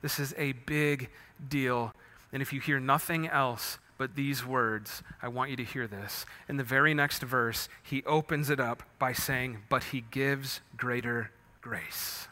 [0.00, 1.10] This is a big
[1.50, 1.92] deal.
[2.32, 6.24] And if you hear nothing else but these words, I want you to hear this.
[6.48, 11.30] In the very next verse, he opens it up by saying, But he gives greater
[11.60, 12.28] grace.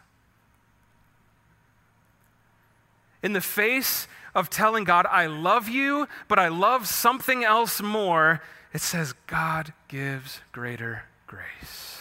[3.23, 8.41] In the face of telling God, I love you, but I love something else more,
[8.73, 11.96] it says, God gives greater grace.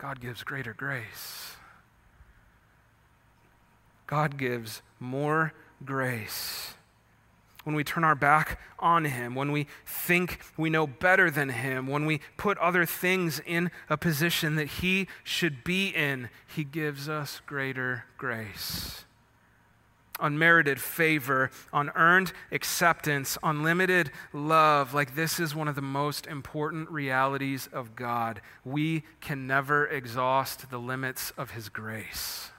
[0.00, 1.56] God gives greater grace.
[4.06, 5.52] God gives more
[5.84, 6.74] grace.
[7.64, 11.86] When we turn our back on Him, when we think we know better than Him,
[11.86, 17.08] when we put other things in a position that He should be in, He gives
[17.08, 19.04] us greater grace
[20.20, 24.94] unmerited favor, unearned acceptance, unlimited love.
[24.94, 28.40] Like, this is one of the most important realities of God.
[28.64, 32.50] We can never exhaust the limits of His grace.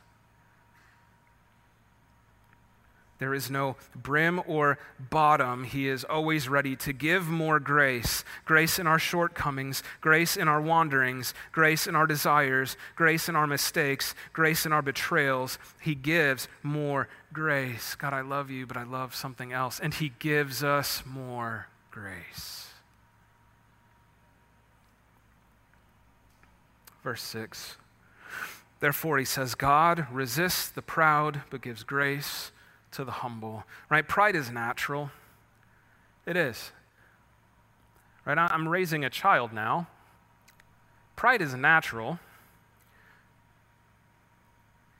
[3.21, 5.63] There is no brim or bottom.
[5.63, 10.59] He is always ready to give more grace grace in our shortcomings, grace in our
[10.59, 15.59] wanderings, grace in our desires, grace in our mistakes, grace in our betrayals.
[15.79, 17.95] He gives more grace.
[17.95, 19.79] God, I love you, but I love something else.
[19.79, 22.67] And He gives us more grace.
[27.03, 27.77] Verse 6.
[28.79, 32.51] Therefore, he says, God resists the proud, but gives grace
[32.91, 33.63] to the humble.
[33.89, 34.07] Right?
[34.07, 35.11] Pride is natural.
[36.25, 36.71] It is.
[38.25, 38.37] Right?
[38.37, 39.87] I'm raising a child now.
[41.15, 42.19] Pride is natural.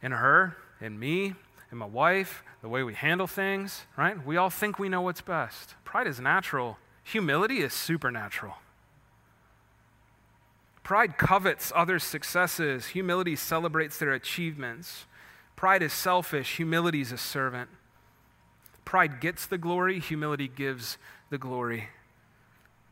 [0.04, 1.36] In her, in me,
[1.72, 4.24] in my wife, the way we handle things, right?
[4.26, 5.76] We all think we know what's best.
[5.86, 6.78] Pride is natural.
[7.04, 8.56] Humility is supernatural.
[10.84, 12.88] Pride covets others' successes.
[12.88, 15.06] Humility celebrates their achievements.
[15.56, 16.58] Pride is selfish.
[16.58, 17.70] Humility is a servant.
[18.84, 20.98] Pride gets the glory, humility gives
[21.30, 21.90] the glory.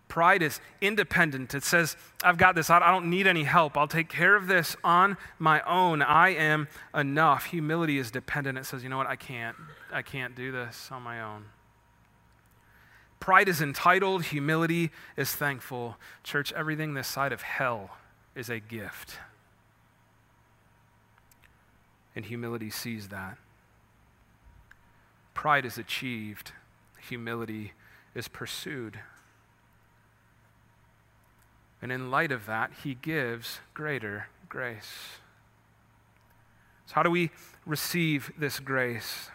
[0.09, 1.53] Pride is independent.
[1.53, 2.69] It says, I've got this.
[2.69, 3.77] I don't need any help.
[3.77, 6.01] I'll take care of this on my own.
[6.01, 7.45] I am enough.
[7.45, 8.57] Humility is dependent.
[8.57, 9.07] It says, you know what?
[9.07, 9.55] I can't.
[9.93, 11.45] I can't do this on my own.
[13.19, 14.25] Pride is entitled.
[14.25, 15.95] Humility is thankful.
[16.23, 17.91] Church, everything this side of hell
[18.35, 19.19] is a gift.
[22.15, 23.37] And humility sees that.
[25.35, 26.51] Pride is achieved,
[27.07, 27.71] humility
[28.13, 28.99] is pursued.
[31.81, 35.19] And in light of that, he gives greater grace.
[36.85, 37.31] So, how do we
[37.65, 39.29] receive this grace?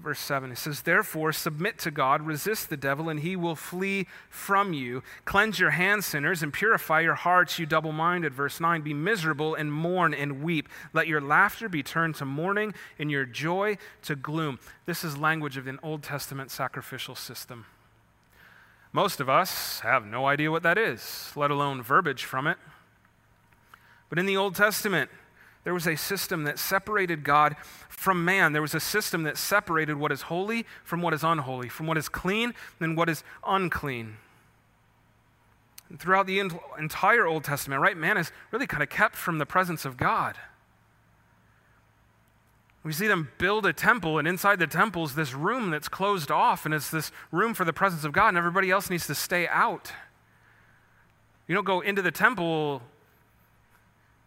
[0.00, 4.08] Verse 7, it says, Therefore, submit to God, resist the devil, and he will flee
[4.28, 5.04] from you.
[5.24, 8.34] Cleanse your hands, sinners, and purify your hearts, you double minded.
[8.34, 10.68] Verse 9, Be miserable and mourn and weep.
[10.92, 14.58] Let your laughter be turned to mourning and your joy to gloom.
[14.84, 17.66] This is language of an Old Testament sacrificial system.
[18.94, 22.56] Most of us have no idea what that is, let alone verbiage from it.
[24.08, 25.10] But in the Old Testament,
[25.64, 27.56] There was a system that separated God
[27.88, 28.52] from man.
[28.52, 31.96] There was a system that separated what is holy from what is unholy, from what
[31.96, 34.18] is clean and what is unclean.
[35.88, 36.38] And throughout the
[36.78, 40.36] entire Old Testament, right, man is really kind of kept from the presence of God.
[42.84, 46.30] We see them build a temple, and inside the temple is this room that's closed
[46.30, 49.14] off, and it's this room for the presence of God, and everybody else needs to
[49.14, 49.90] stay out.
[51.48, 52.82] You don't go into the temple,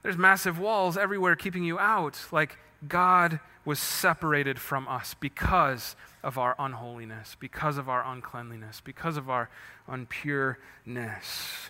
[0.01, 2.19] there's massive walls everywhere keeping you out.
[2.31, 9.17] Like God was separated from us because of our unholiness, because of our uncleanliness, because
[9.17, 9.49] of our
[9.87, 11.69] unpureness.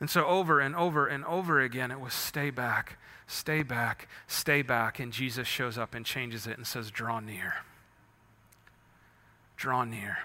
[0.00, 4.62] And so, over and over and over again, it was stay back, stay back, stay
[4.62, 4.98] back.
[4.98, 7.54] And Jesus shows up and changes it and says, Draw near.
[9.56, 10.18] Draw near.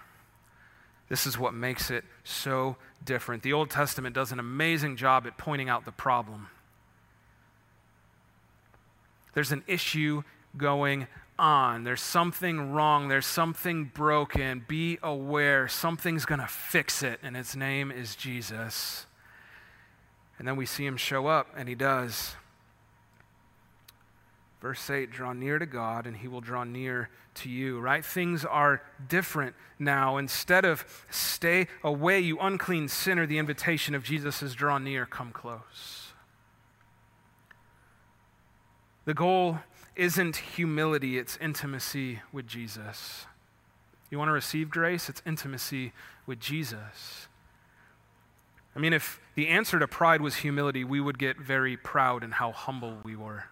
[1.10, 3.44] This is what makes it so different.
[3.44, 6.48] The Old Testament does an amazing job at pointing out the problem.
[9.36, 10.24] There's an issue
[10.58, 11.84] going on.
[11.84, 13.10] There's something wrong.
[13.10, 14.66] There's something broken.
[14.68, 15.68] Be aware.
[15.68, 19.06] Something's going to fix it, and its name is Jesus.
[20.40, 22.36] And then we see him show up, and he does.
[24.64, 28.04] Verse 8 draw near to God, and he will draw near to you, right?
[28.04, 30.16] Things are different now.
[30.16, 35.34] Instead of stay away, you unclean sinner, the invitation of Jesus is draw near, come
[35.34, 36.14] close.
[39.04, 39.60] The goal
[39.98, 43.26] isn't humility, it's intimacy with Jesus.
[44.10, 45.10] You want to receive grace?
[45.10, 45.92] It's intimacy
[46.26, 47.28] with Jesus.
[48.78, 52.32] I mean, if the answer to pride was humility, we would get very proud in
[52.32, 53.44] how humble we were.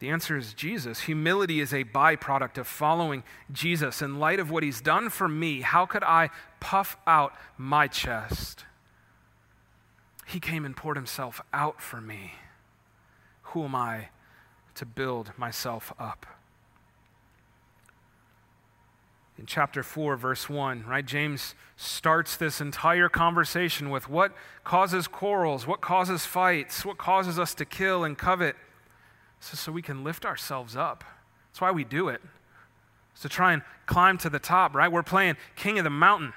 [0.00, 1.00] The answer is Jesus.
[1.00, 4.00] Humility is a byproduct of following Jesus.
[4.00, 8.64] In light of what he's done for me, how could I puff out my chest?
[10.26, 12.32] He came and poured himself out for me.
[13.42, 14.08] Who am I
[14.76, 16.24] to build myself up?
[19.36, 24.32] In chapter 4, verse 1, right, James starts this entire conversation with what
[24.64, 28.56] causes quarrels, what causes fights, what causes us to kill and covet
[29.40, 31.04] so, so we can lift ourselves up.
[31.50, 32.20] That's why we do it.
[33.12, 34.90] It's to try and climb to the top, right?
[34.90, 36.32] We're playing king of the mountain.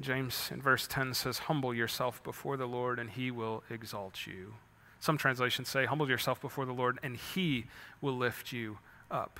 [0.00, 4.54] James in verse 10 says, Humble yourself before the Lord, and he will exalt you.
[5.00, 7.66] Some translations say, Humble yourself before the Lord, and he
[8.00, 8.78] will lift you
[9.10, 9.38] up.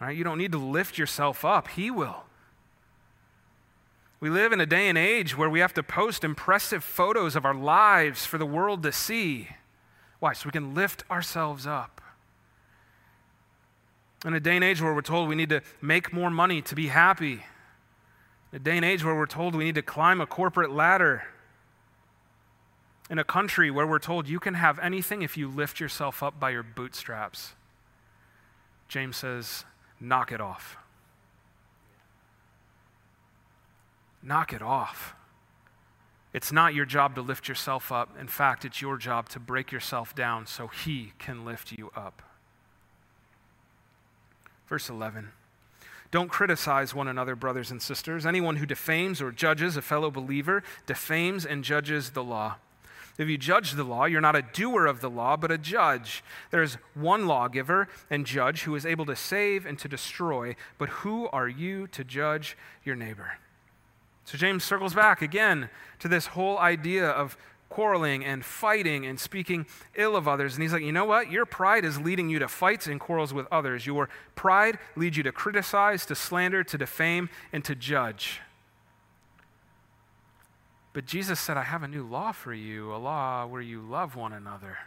[0.00, 0.16] All right?
[0.16, 2.24] You don't need to lift yourself up, he will.
[4.26, 7.44] We live in a day and age where we have to post impressive photos of
[7.44, 9.50] our lives for the world to see.
[10.18, 10.32] Why?
[10.32, 12.00] So we can lift ourselves up.
[14.24, 16.74] In a day and age where we're told we need to make more money to
[16.74, 17.44] be happy.
[18.50, 21.22] In a day and age where we're told we need to climb a corporate ladder.
[23.08, 26.40] In a country where we're told you can have anything if you lift yourself up
[26.40, 27.52] by your bootstraps.
[28.88, 29.64] James says,
[30.00, 30.78] knock it off.
[34.26, 35.14] Knock it off.
[36.32, 38.14] It's not your job to lift yourself up.
[38.20, 42.20] In fact, it's your job to break yourself down so He can lift you up.
[44.68, 45.30] Verse 11.
[46.10, 48.26] Don't criticize one another, brothers and sisters.
[48.26, 52.56] Anyone who defames or judges a fellow believer defames and judges the law.
[53.18, 56.22] If you judge the law, you're not a doer of the law, but a judge.
[56.50, 60.90] There is one lawgiver and judge who is able to save and to destroy, but
[60.90, 63.38] who are you to judge your neighbor?
[64.26, 69.66] So James circles back again to this whole idea of quarreling and fighting and speaking
[69.94, 70.54] ill of others.
[70.54, 71.30] And he's like, you know what?
[71.30, 73.86] Your pride is leading you to fights and quarrels with others.
[73.86, 78.40] Your pride leads you to criticize, to slander, to defame, and to judge.
[80.92, 84.16] But Jesus said, I have a new law for you, a law where you love
[84.16, 84.78] one another.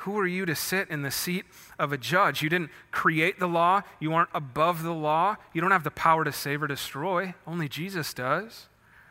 [0.00, 1.44] Who are you to sit in the seat
[1.78, 2.40] of a judge?
[2.40, 3.82] You didn't create the law.
[3.98, 5.36] You aren't above the law.
[5.52, 7.34] You don't have the power to save or destroy.
[7.46, 8.68] Only Jesus does.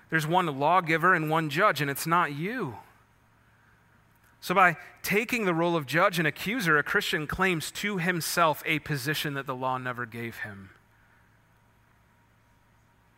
[0.09, 2.77] There's one lawgiver and one judge, and it's not you.
[4.41, 8.79] So, by taking the role of judge and accuser, a Christian claims to himself a
[8.79, 10.71] position that the law never gave him.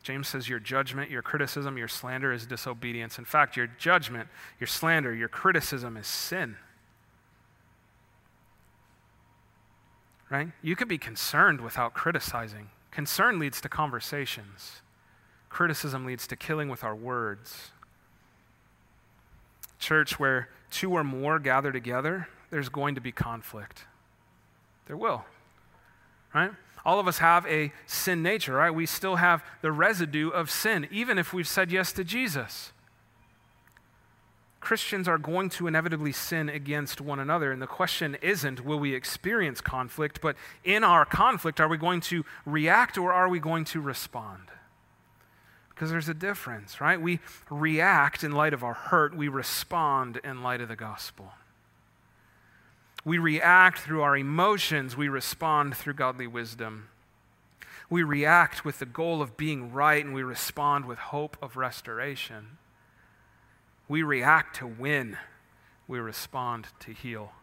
[0.04, 3.18] James says your judgment, your criticism, your slander is disobedience.
[3.18, 4.28] In fact, your judgment,
[4.60, 6.58] your slander, your criticism is sin.
[10.32, 10.48] Right?
[10.64, 12.70] You can be concerned without criticizing.
[12.90, 14.82] Concern leads to conversations,
[15.50, 17.72] criticism leads to killing with our words.
[19.78, 23.86] Church, where two or more gather together, there's going to be conflict.
[24.86, 25.26] There will.
[26.34, 26.52] right?
[26.86, 28.72] All of us have a sin nature, right?
[28.72, 32.72] We still have the residue of sin, even if we've said yes to Jesus.
[34.62, 37.52] Christians are going to inevitably sin against one another.
[37.52, 42.00] And the question isn't will we experience conflict, but in our conflict, are we going
[42.02, 44.44] to react or are we going to respond?
[45.70, 47.02] Because there's a difference, right?
[47.02, 51.32] We react in light of our hurt, we respond in light of the gospel.
[53.04, 56.90] We react through our emotions, we respond through godly wisdom.
[57.90, 62.58] We react with the goal of being right, and we respond with hope of restoration.
[63.92, 65.18] We react to win,
[65.86, 67.34] we respond to heal.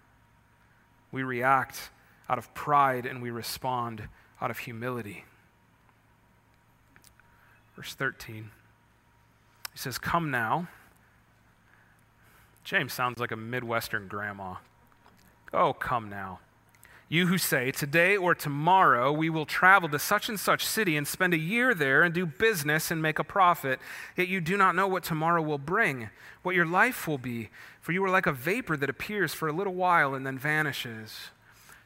[1.13, 1.91] We react
[2.27, 4.09] out of pride, and we respond
[4.41, 5.27] out of humility.
[7.77, 8.51] Verse 13.
[9.75, 10.69] He says, Come now.
[12.65, 14.55] James sounds like a Midwestern grandma.
[15.53, 16.39] Oh, come now.
[17.09, 21.09] You who say, Today or tomorrow we will travel to such and such city and
[21.09, 23.81] spend a year there and do business and make a profit,
[24.17, 26.11] yet you do not know what tomorrow will bring,
[26.43, 27.49] what your life will be,
[27.81, 31.31] for you are like a vapor that appears for a little while and then vanishes.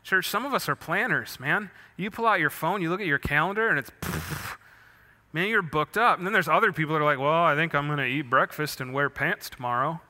[0.02, 1.70] Church, some of us are planners, man.
[1.96, 3.92] You pull out your phone, you look at your calendar, and it's,
[5.32, 6.18] man, you're booked up.
[6.18, 8.22] And then there's other people that are like, well, I think I'm going to eat
[8.22, 10.00] breakfast and wear pants tomorrow,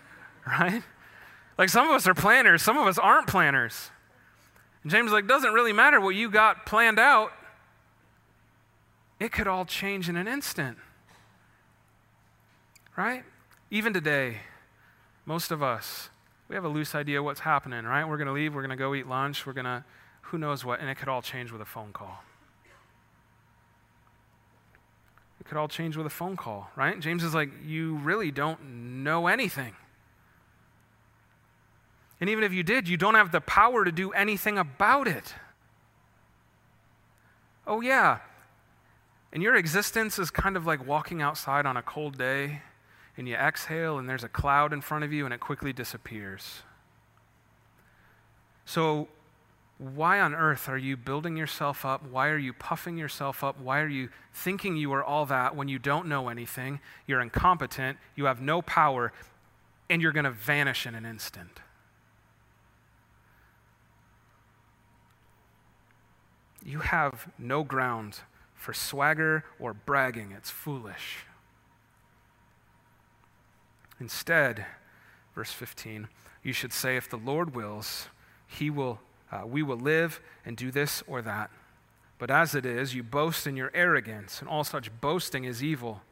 [0.46, 0.82] right?
[1.58, 3.90] Like some of us are planners, some of us aren't planners.
[4.82, 7.32] And James is like, doesn't really matter what you got planned out.
[9.20, 10.78] It could all change in an instant.
[12.96, 13.24] Right?
[13.70, 14.38] Even today,
[15.24, 16.10] most of us,
[16.48, 18.04] we have a loose idea what's happening, right?
[18.04, 19.84] We're going to leave, we're going to go eat lunch, we're going to
[20.22, 22.22] who knows what, and it could all change with a phone call.
[25.40, 26.98] It could all change with a phone call, right?
[26.98, 29.74] James is like, you really don't know anything.
[32.22, 35.34] And even if you did, you don't have the power to do anything about it.
[37.66, 38.18] Oh, yeah.
[39.32, 42.62] And your existence is kind of like walking outside on a cold day
[43.16, 46.62] and you exhale and there's a cloud in front of you and it quickly disappears.
[48.66, 49.08] So,
[49.78, 52.08] why on earth are you building yourself up?
[52.08, 53.58] Why are you puffing yourself up?
[53.58, 56.78] Why are you thinking you are all that when you don't know anything?
[57.08, 59.12] You're incompetent, you have no power,
[59.90, 61.58] and you're going to vanish in an instant.
[66.64, 68.20] You have no ground
[68.54, 70.32] for swagger or bragging.
[70.32, 71.26] It's foolish.
[74.00, 74.66] Instead,
[75.34, 76.08] verse 15,
[76.42, 78.08] you should say, if the Lord wills,
[78.46, 79.00] he will,
[79.30, 81.50] uh, we will live and do this or that.
[82.18, 86.02] But as it is, you boast in your arrogance, and all such boasting is evil.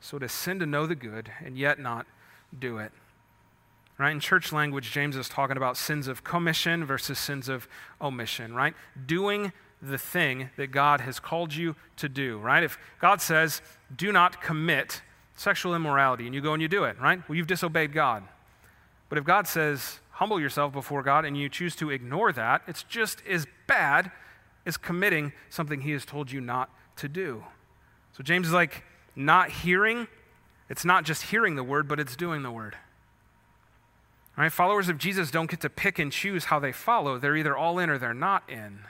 [0.00, 2.06] So it is sin to know the good and yet not
[2.58, 2.92] do it.
[3.98, 4.10] Right?
[4.10, 7.68] In church language, James is talking about sins of commission versus sins of
[8.00, 8.74] omission, right?
[9.06, 9.52] Doing
[9.82, 12.62] the thing that God has called you to do, right?
[12.62, 13.60] If God says,
[13.94, 15.02] do not commit
[15.34, 17.20] sexual immorality, and you go and you do it, right?
[17.28, 18.22] Well, you've disobeyed God.
[19.08, 22.84] But if God says, humble yourself before God, and you choose to ignore that, it's
[22.84, 24.12] just as bad
[24.64, 27.44] as committing something He has told you not to do.
[28.16, 28.84] So James is like,
[29.16, 30.06] not hearing,
[30.70, 32.76] it's not just hearing the word, but it's doing the word.
[34.36, 34.50] Right?
[34.50, 37.18] Followers of Jesus don't get to pick and choose how they follow.
[37.18, 38.80] They're either all in or they're not in.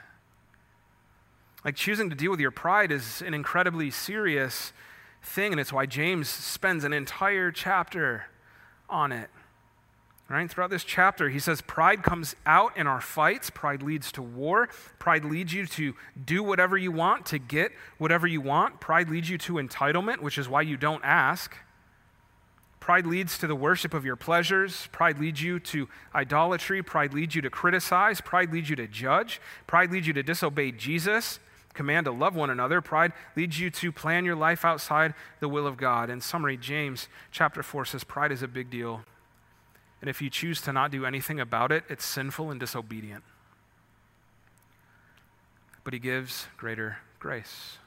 [1.63, 4.73] Like choosing to deal with your pride is an incredibly serious
[5.21, 8.25] thing, and it's why James spends an entire chapter
[8.89, 9.29] on it.
[10.29, 10.49] Right?
[10.49, 13.49] Throughout this chapter, he says pride comes out in our fights.
[13.49, 14.67] Pride leads to war.
[14.97, 15.93] Pride leads you to
[16.25, 18.79] do whatever you want, to get whatever you want.
[18.79, 21.55] Pride leads you to entitlement, which is why you don't ask.
[22.79, 24.87] Pride leads to the worship of your pleasures.
[24.91, 26.81] Pride leads you to idolatry.
[26.81, 28.19] Pride leads you to criticize.
[28.19, 29.39] Pride leads you to judge.
[29.67, 31.39] Pride leads you to disobey Jesus
[31.73, 32.81] command to love one another.
[32.81, 36.09] Pride leads you to plan your life outside the will of God.
[36.09, 39.03] In summary, James chapter 4 says pride is a big deal.
[40.01, 43.23] And if you choose to not do anything about it, it's sinful and disobedient.
[45.83, 47.77] But he gives greater grace.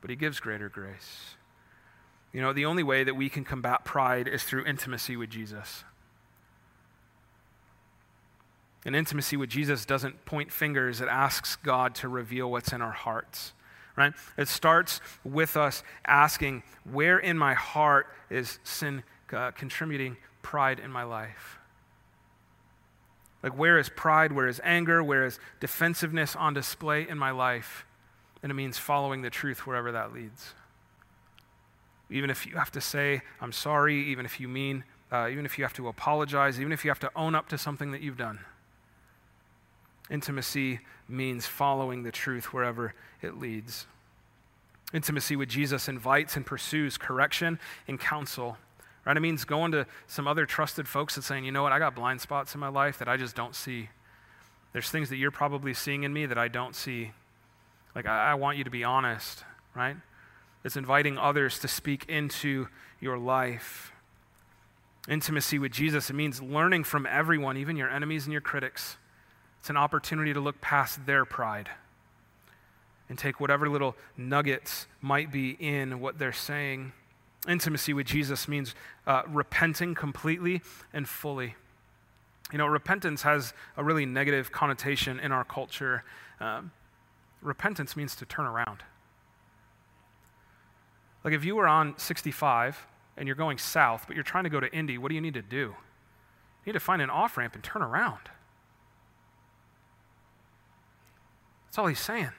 [0.00, 1.34] But he gives greater grace.
[2.32, 5.84] You know, the only way that we can combat pride is through intimacy with Jesus.
[8.86, 12.92] And intimacy with Jesus doesn't point fingers, it asks God to reveal what's in our
[12.92, 13.52] hearts.
[13.96, 14.12] Right?
[14.38, 20.92] It starts with us asking, where in my heart is sin uh, contributing pride in
[20.92, 21.58] my life?
[23.42, 24.32] Like, where is pride?
[24.32, 25.02] Where is anger?
[25.02, 27.86] Where is defensiveness on display in my life?
[28.42, 30.54] And it means following the truth wherever that leads.
[32.08, 35.58] Even if you have to say, I'm sorry, even if you mean, uh, even if
[35.58, 38.16] you have to apologize, even if you have to own up to something that you've
[38.16, 38.40] done.
[40.10, 43.86] Intimacy means following the truth wherever it leads.
[44.92, 48.56] Intimacy with Jesus invites and pursues correction and counsel.
[49.04, 49.16] Right?
[49.16, 51.94] It means going to some other trusted folks and saying, you know what, I got
[51.94, 53.88] blind spots in my life that I just don't see.
[54.72, 57.12] There's things that you're probably seeing in me that I don't see.
[57.94, 59.44] Like, I, I want you to be honest,
[59.74, 59.96] right?
[60.64, 62.68] It's inviting others to speak into
[63.00, 63.92] your life.
[65.08, 68.96] Intimacy with Jesus, it means learning from everyone, even your enemies and your critics.
[69.66, 71.70] It's an opportunity to look past their pride
[73.08, 76.92] and take whatever little nuggets might be in what they're saying.
[77.48, 78.76] Intimacy with Jesus means
[79.08, 80.62] uh, repenting completely
[80.92, 81.56] and fully.
[82.52, 86.04] You know, repentance has a really negative connotation in our culture.
[86.38, 86.70] Um,
[87.42, 88.84] repentance means to turn around.
[91.24, 92.86] Like if you were on 65
[93.16, 95.34] and you're going south, but you're trying to go to Indy, what do you need
[95.34, 95.74] to do?
[96.64, 98.28] You need to find an off ramp and turn around.
[101.76, 102.30] That's all he's saying.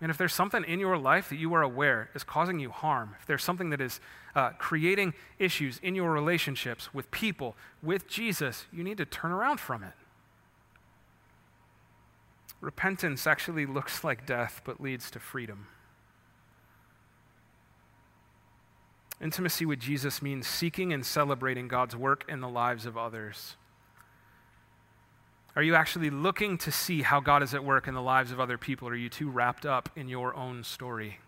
[0.00, 3.16] And if there's something in your life that you are aware is causing you harm,
[3.18, 3.98] if there's something that is
[4.36, 9.58] uh, creating issues in your relationships with people, with Jesus, you need to turn around
[9.58, 9.94] from it.
[12.60, 15.66] Repentance actually looks like death, but leads to freedom.
[19.20, 23.56] Intimacy with Jesus means seeking and celebrating God's work in the lives of others.
[25.56, 28.40] Are you actually looking to see how God is at work in the lives of
[28.40, 28.88] other people?
[28.88, 31.20] Are you too wrapped up in your own story?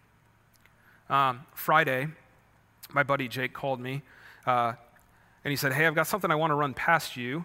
[1.09, 2.09] Um, Friday,
[2.93, 4.03] my buddy Jake called me
[4.45, 4.73] uh,
[5.45, 7.45] and he said, Hey, I've got something I want to run past you.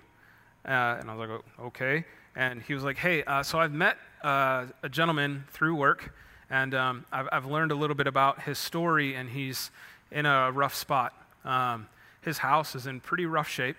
[0.66, 2.04] Uh, and I was like, oh, Okay.
[2.36, 6.16] And he was like, Hey, uh, so I've met uh, a gentleman through work
[6.50, 9.70] and um, I've, I've, learned a little bit about his story and he's
[10.12, 11.14] in a rough spot.
[11.46, 11.88] Um,
[12.22, 13.78] his house is in pretty rough shape.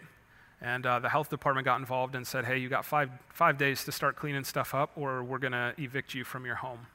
[0.62, 3.84] And uh, the health department got involved and said, hey, you got five, five days
[3.84, 6.86] to start cleaning stuff up, or we're going to evict you from your home.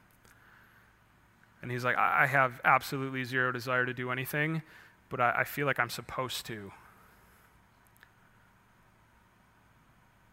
[1.60, 4.62] And he's like, I have absolutely zero desire to do anything,
[5.10, 6.72] but I, I feel like I'm supposed to.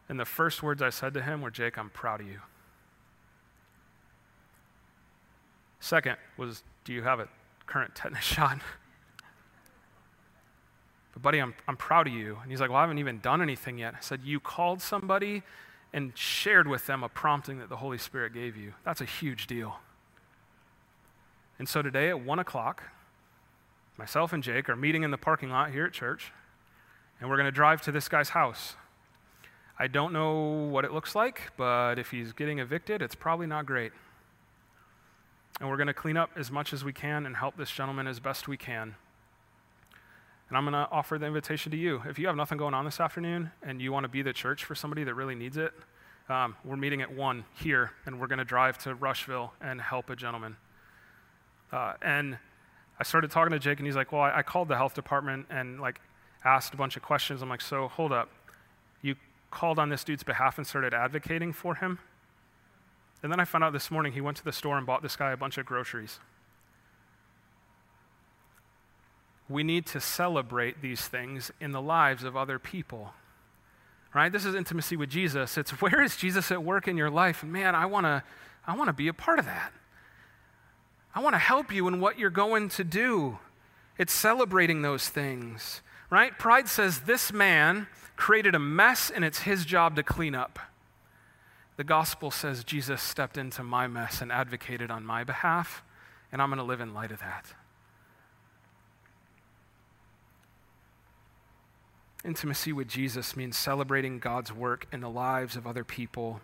[0.07, 2.39] And the first words I said to him were, Jake, I'm proud of you.
[5.81, 7.27] Second was, Do you have a
[7.65, 8.59] current tetanus shot?
[11.15, 12.37] But, buddy, I'm, I'm proud of you.
[12.41, 13.95] And he's like, Well, I haven't even done anything yet.
[13.97, 15.41] I said, You called somebody
[15.91, 18.73] and shared with them a prompting that the Holy Spirit gave you.
[18.83, 19.79] That's a huge deal.
[21.57, 22.83] And so today at 1 o'clock,
[23.97, 26.33] myself and Jake are meeting in the parking lot here at church,
[27.19, 28.75] and we're going to drive to this guy's house.
[29.79, 33.65] I don't know what it looks like, but if he's getting evicted, it's probably not
[33.65, 33.91] great.
[35.59, 38.07] And we're going to clean up as much as we can and help this gentleman
[38.07, 38.95] as best we can.
[40.49, 42.03] And I'm going to offer the invitation to you.
[42.07, 44.63] If you have nothing going on this afternoon and you want to be the church
[44.63, 45.73] for somebody that really needs it,
[46.29, 50.09] um, we're meeting at 1 here, and we're going to drive to Rushville and help
[50.09, 50.57] a gentleman.
[51.71, 52.37] Uh, and
[52.99, 55.47] I started talking to Jake, and he's like, Well, I, I called the health department
[55.49, 55.99] and like
[56.43, 57.41] asked a bunch of questions.
[57.41, 58.29] I'm like, So hold up.
[59.01, 59.15] You
[59.51, 61.99] called on this dude's behalf and started advocating for him?
[63.21, 65.15] And then I found out this morning he went to the store and bought this
[65.15, 66.19] guy a bunch of groceries.
[69.47, 73.13] We need to celebrate these things in the lives of other people.
[74.13, 74.31] Right?
[74.31, 75.57] This is intimacy with Jesus.
[75.57, 77.43] It's where is Jesus at work in your life?
[77.43, 78.23] And man, I want to
[78.67, 79.71] I want to be a part of that.
[81.13, 83.37] I want to help you in what you're going to do.
[83.97, 85.81] It's celebrating those things.
[86.09, 86.37] Right?
[86.37, 90.59] Pride says this man created a mess and it's his job to clean up.
[91.77, 95.83] The gospel says Jesus stepped into my mess and advocated on my behalf,
[96.31, 97.53] and I'm going to live in light of that.
[102.25, 106.41] Intimacy with Jesus means celebrating God's work in the lives of other people.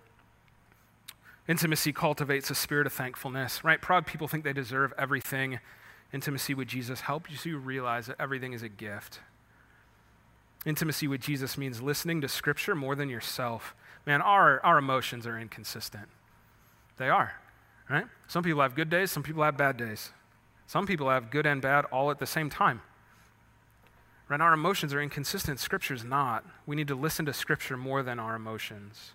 [1.48, 3.82] Intimacy cultivates a spirit of thankfulness, right?
[3.82, 5.60] Proud people think they deserve everything.
[6.14, 9.22] Intimacy with Jesus helps you realize that everything is a gift.
[10.66, 13.74] Intimacy with Jesus means listening to Scripture more than yourself.
[14.06, 16.10] Man, our, our emotions are inconsistent.
[16.98, 17.34] They are,
[17.90, 18.06] right?
[18.28, 20.12] Some people have good days, some people have bad days.
[20.68, 22.82] Some people have good and bad all at the same time.
[24.32, 24.40] Right?
[24.40, 25.60] Our emotions are inconsistent.
[25.60, 26.46] Scripture's not.
[26.66, 29.12] We need to listen to Scripture more than our emotions.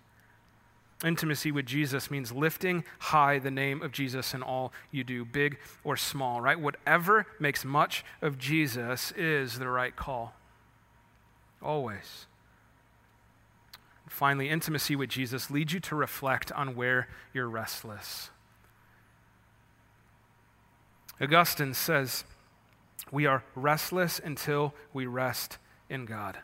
[1.03, 5.57] Intimacy with Jesus means lifting high the name of Jesus in all you do, big
[5.83, 6.59] or small, right?
[6.59, 10.35] Whatever makes much of Jesus is the right call.
[11.63, 12.27] Always.
[14.07, 18.29] Finally, intimacy with Jesus leads you to reflect on where you're restless.
[21.19, 22.23] Augustine says,
[23.11, 25.57] we are restless until we rest
[25.89, 26.37] in God.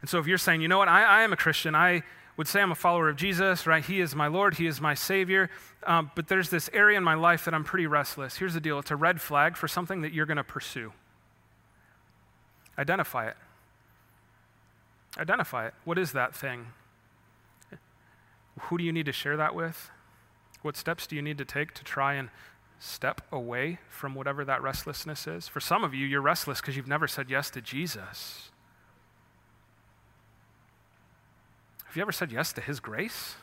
[0.00, 2.02] And so, if you're saying, you know what, I, I am a Christian, I
[2.36, 3.84] would say I'm a follower of Jesus, right?
[3.84, 5.48] He is my Lord, He is my Savior.
[5.84, 8.36] Um, but there's this area in my life that I'm pretty restless.
[8.36, 10.92] Here's the deal it's a red flag for something that you're going to pursue.
[12.78, 13.36] Identify it.
[15.18, 15.74] Identify it.
[15.84, 16.68] What is that thing?
[18.60, 19.90] Who do you need to share that with?
[20.62, 22.30] What steps do you need to take to try and
[22.82, 25.46] step away from whatever that restlessness is?
[25.46, 28.50] For some of you, you're restless because you've never said yes to Jesus.
[31.84, 33.36] Have you ever said yes to His grace?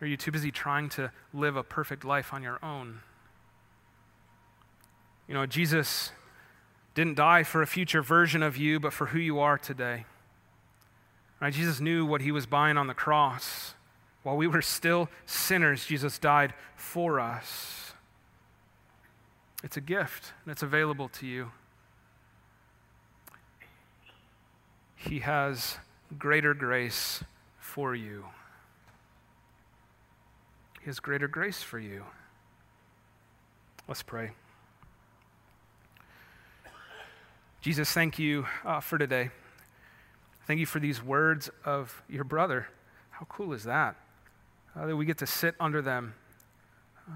[0.00, 3.00] Or are you too busy trying to live a perfect life on your own?
[5.26, 6.12] You know, Jesus
[6.94, 10.04] didn't die for a future version of you, but for who you are today.
[11.40, 11.52] Right?
[11.52, 13.74] Jesus knew what he was buying on the cross.
[14.22, 17.92] While we were still sinners, Jesus died for us.
[19.62, 21.52] It's a gift, and it's available to you.
[24.96, 25.78] He has
[26.18, 27.24] greater grace
[27.58, 28.26] for you.
[30.80, 32.04] He has greater grace for you.
[33.88, 34.32] Let's pray.
[37.60, 39.30] Jesus, thank you uh, for today.
[40.46, 42.68] Thank you for these words of your brother.
[43.10, 43.96] How cool is that?
[44.76, 46.14] Uh, that we get to sit under them.
[47.08, 47.12] Uh,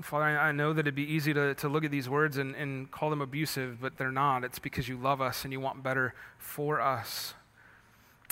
[0.00, 2.54] Father, I, I, know that it'd be easy to, to look at these words and,
[2.54, 4.44] and call them abusive, but they're not.
[4.44, 7.34] It's because you love us and you want better for us.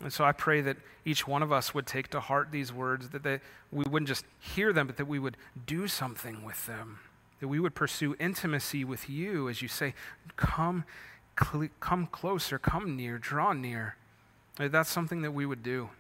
[0.02, 3.10] And so I pray that each one of us would take to heart these words,
[3.10, 3.40] that they,
[3.70, 5.36] we wouldn't just hear them, but that we would
[5.66, 7.00] do something with them,
[7.40, 9.94] that we would pursue intimacy with you as you say,
[10.36, 10.84] Come
[11.40, 13.96] cl- come closer, come near, draw near.
[14.56, 15.90] That's something that we would do.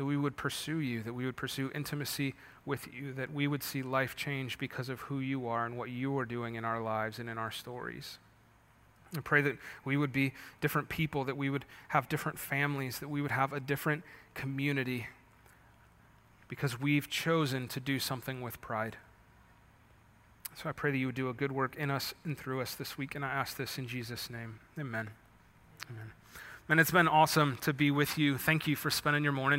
[0.00, 2.34] That we would pursue you, that we would pursue intimacy
[2.64, 5.90] with you, that we would see life change because of who you are and what
[5.90, 8.16] you are doing in our lives and in our stories.
[9.14, 10.32] I pray that we would be
[10.62, 15.08] different people, that we would have different families, that we would have a different community
[16.48, 18.96] because we've chosen to do something with pride.
[20.54, 22.74] So I pray that you would do a good work in us and through us
[22.74, 24.60] this week, and I ask this in Jesus' name.
[24.78, 25.10] Amen.
[25.90, 26.12] Amen.
[26.70, 28.38] And it's been awesome to be with you.
[28.38, 29.58] Thank you for spending your morning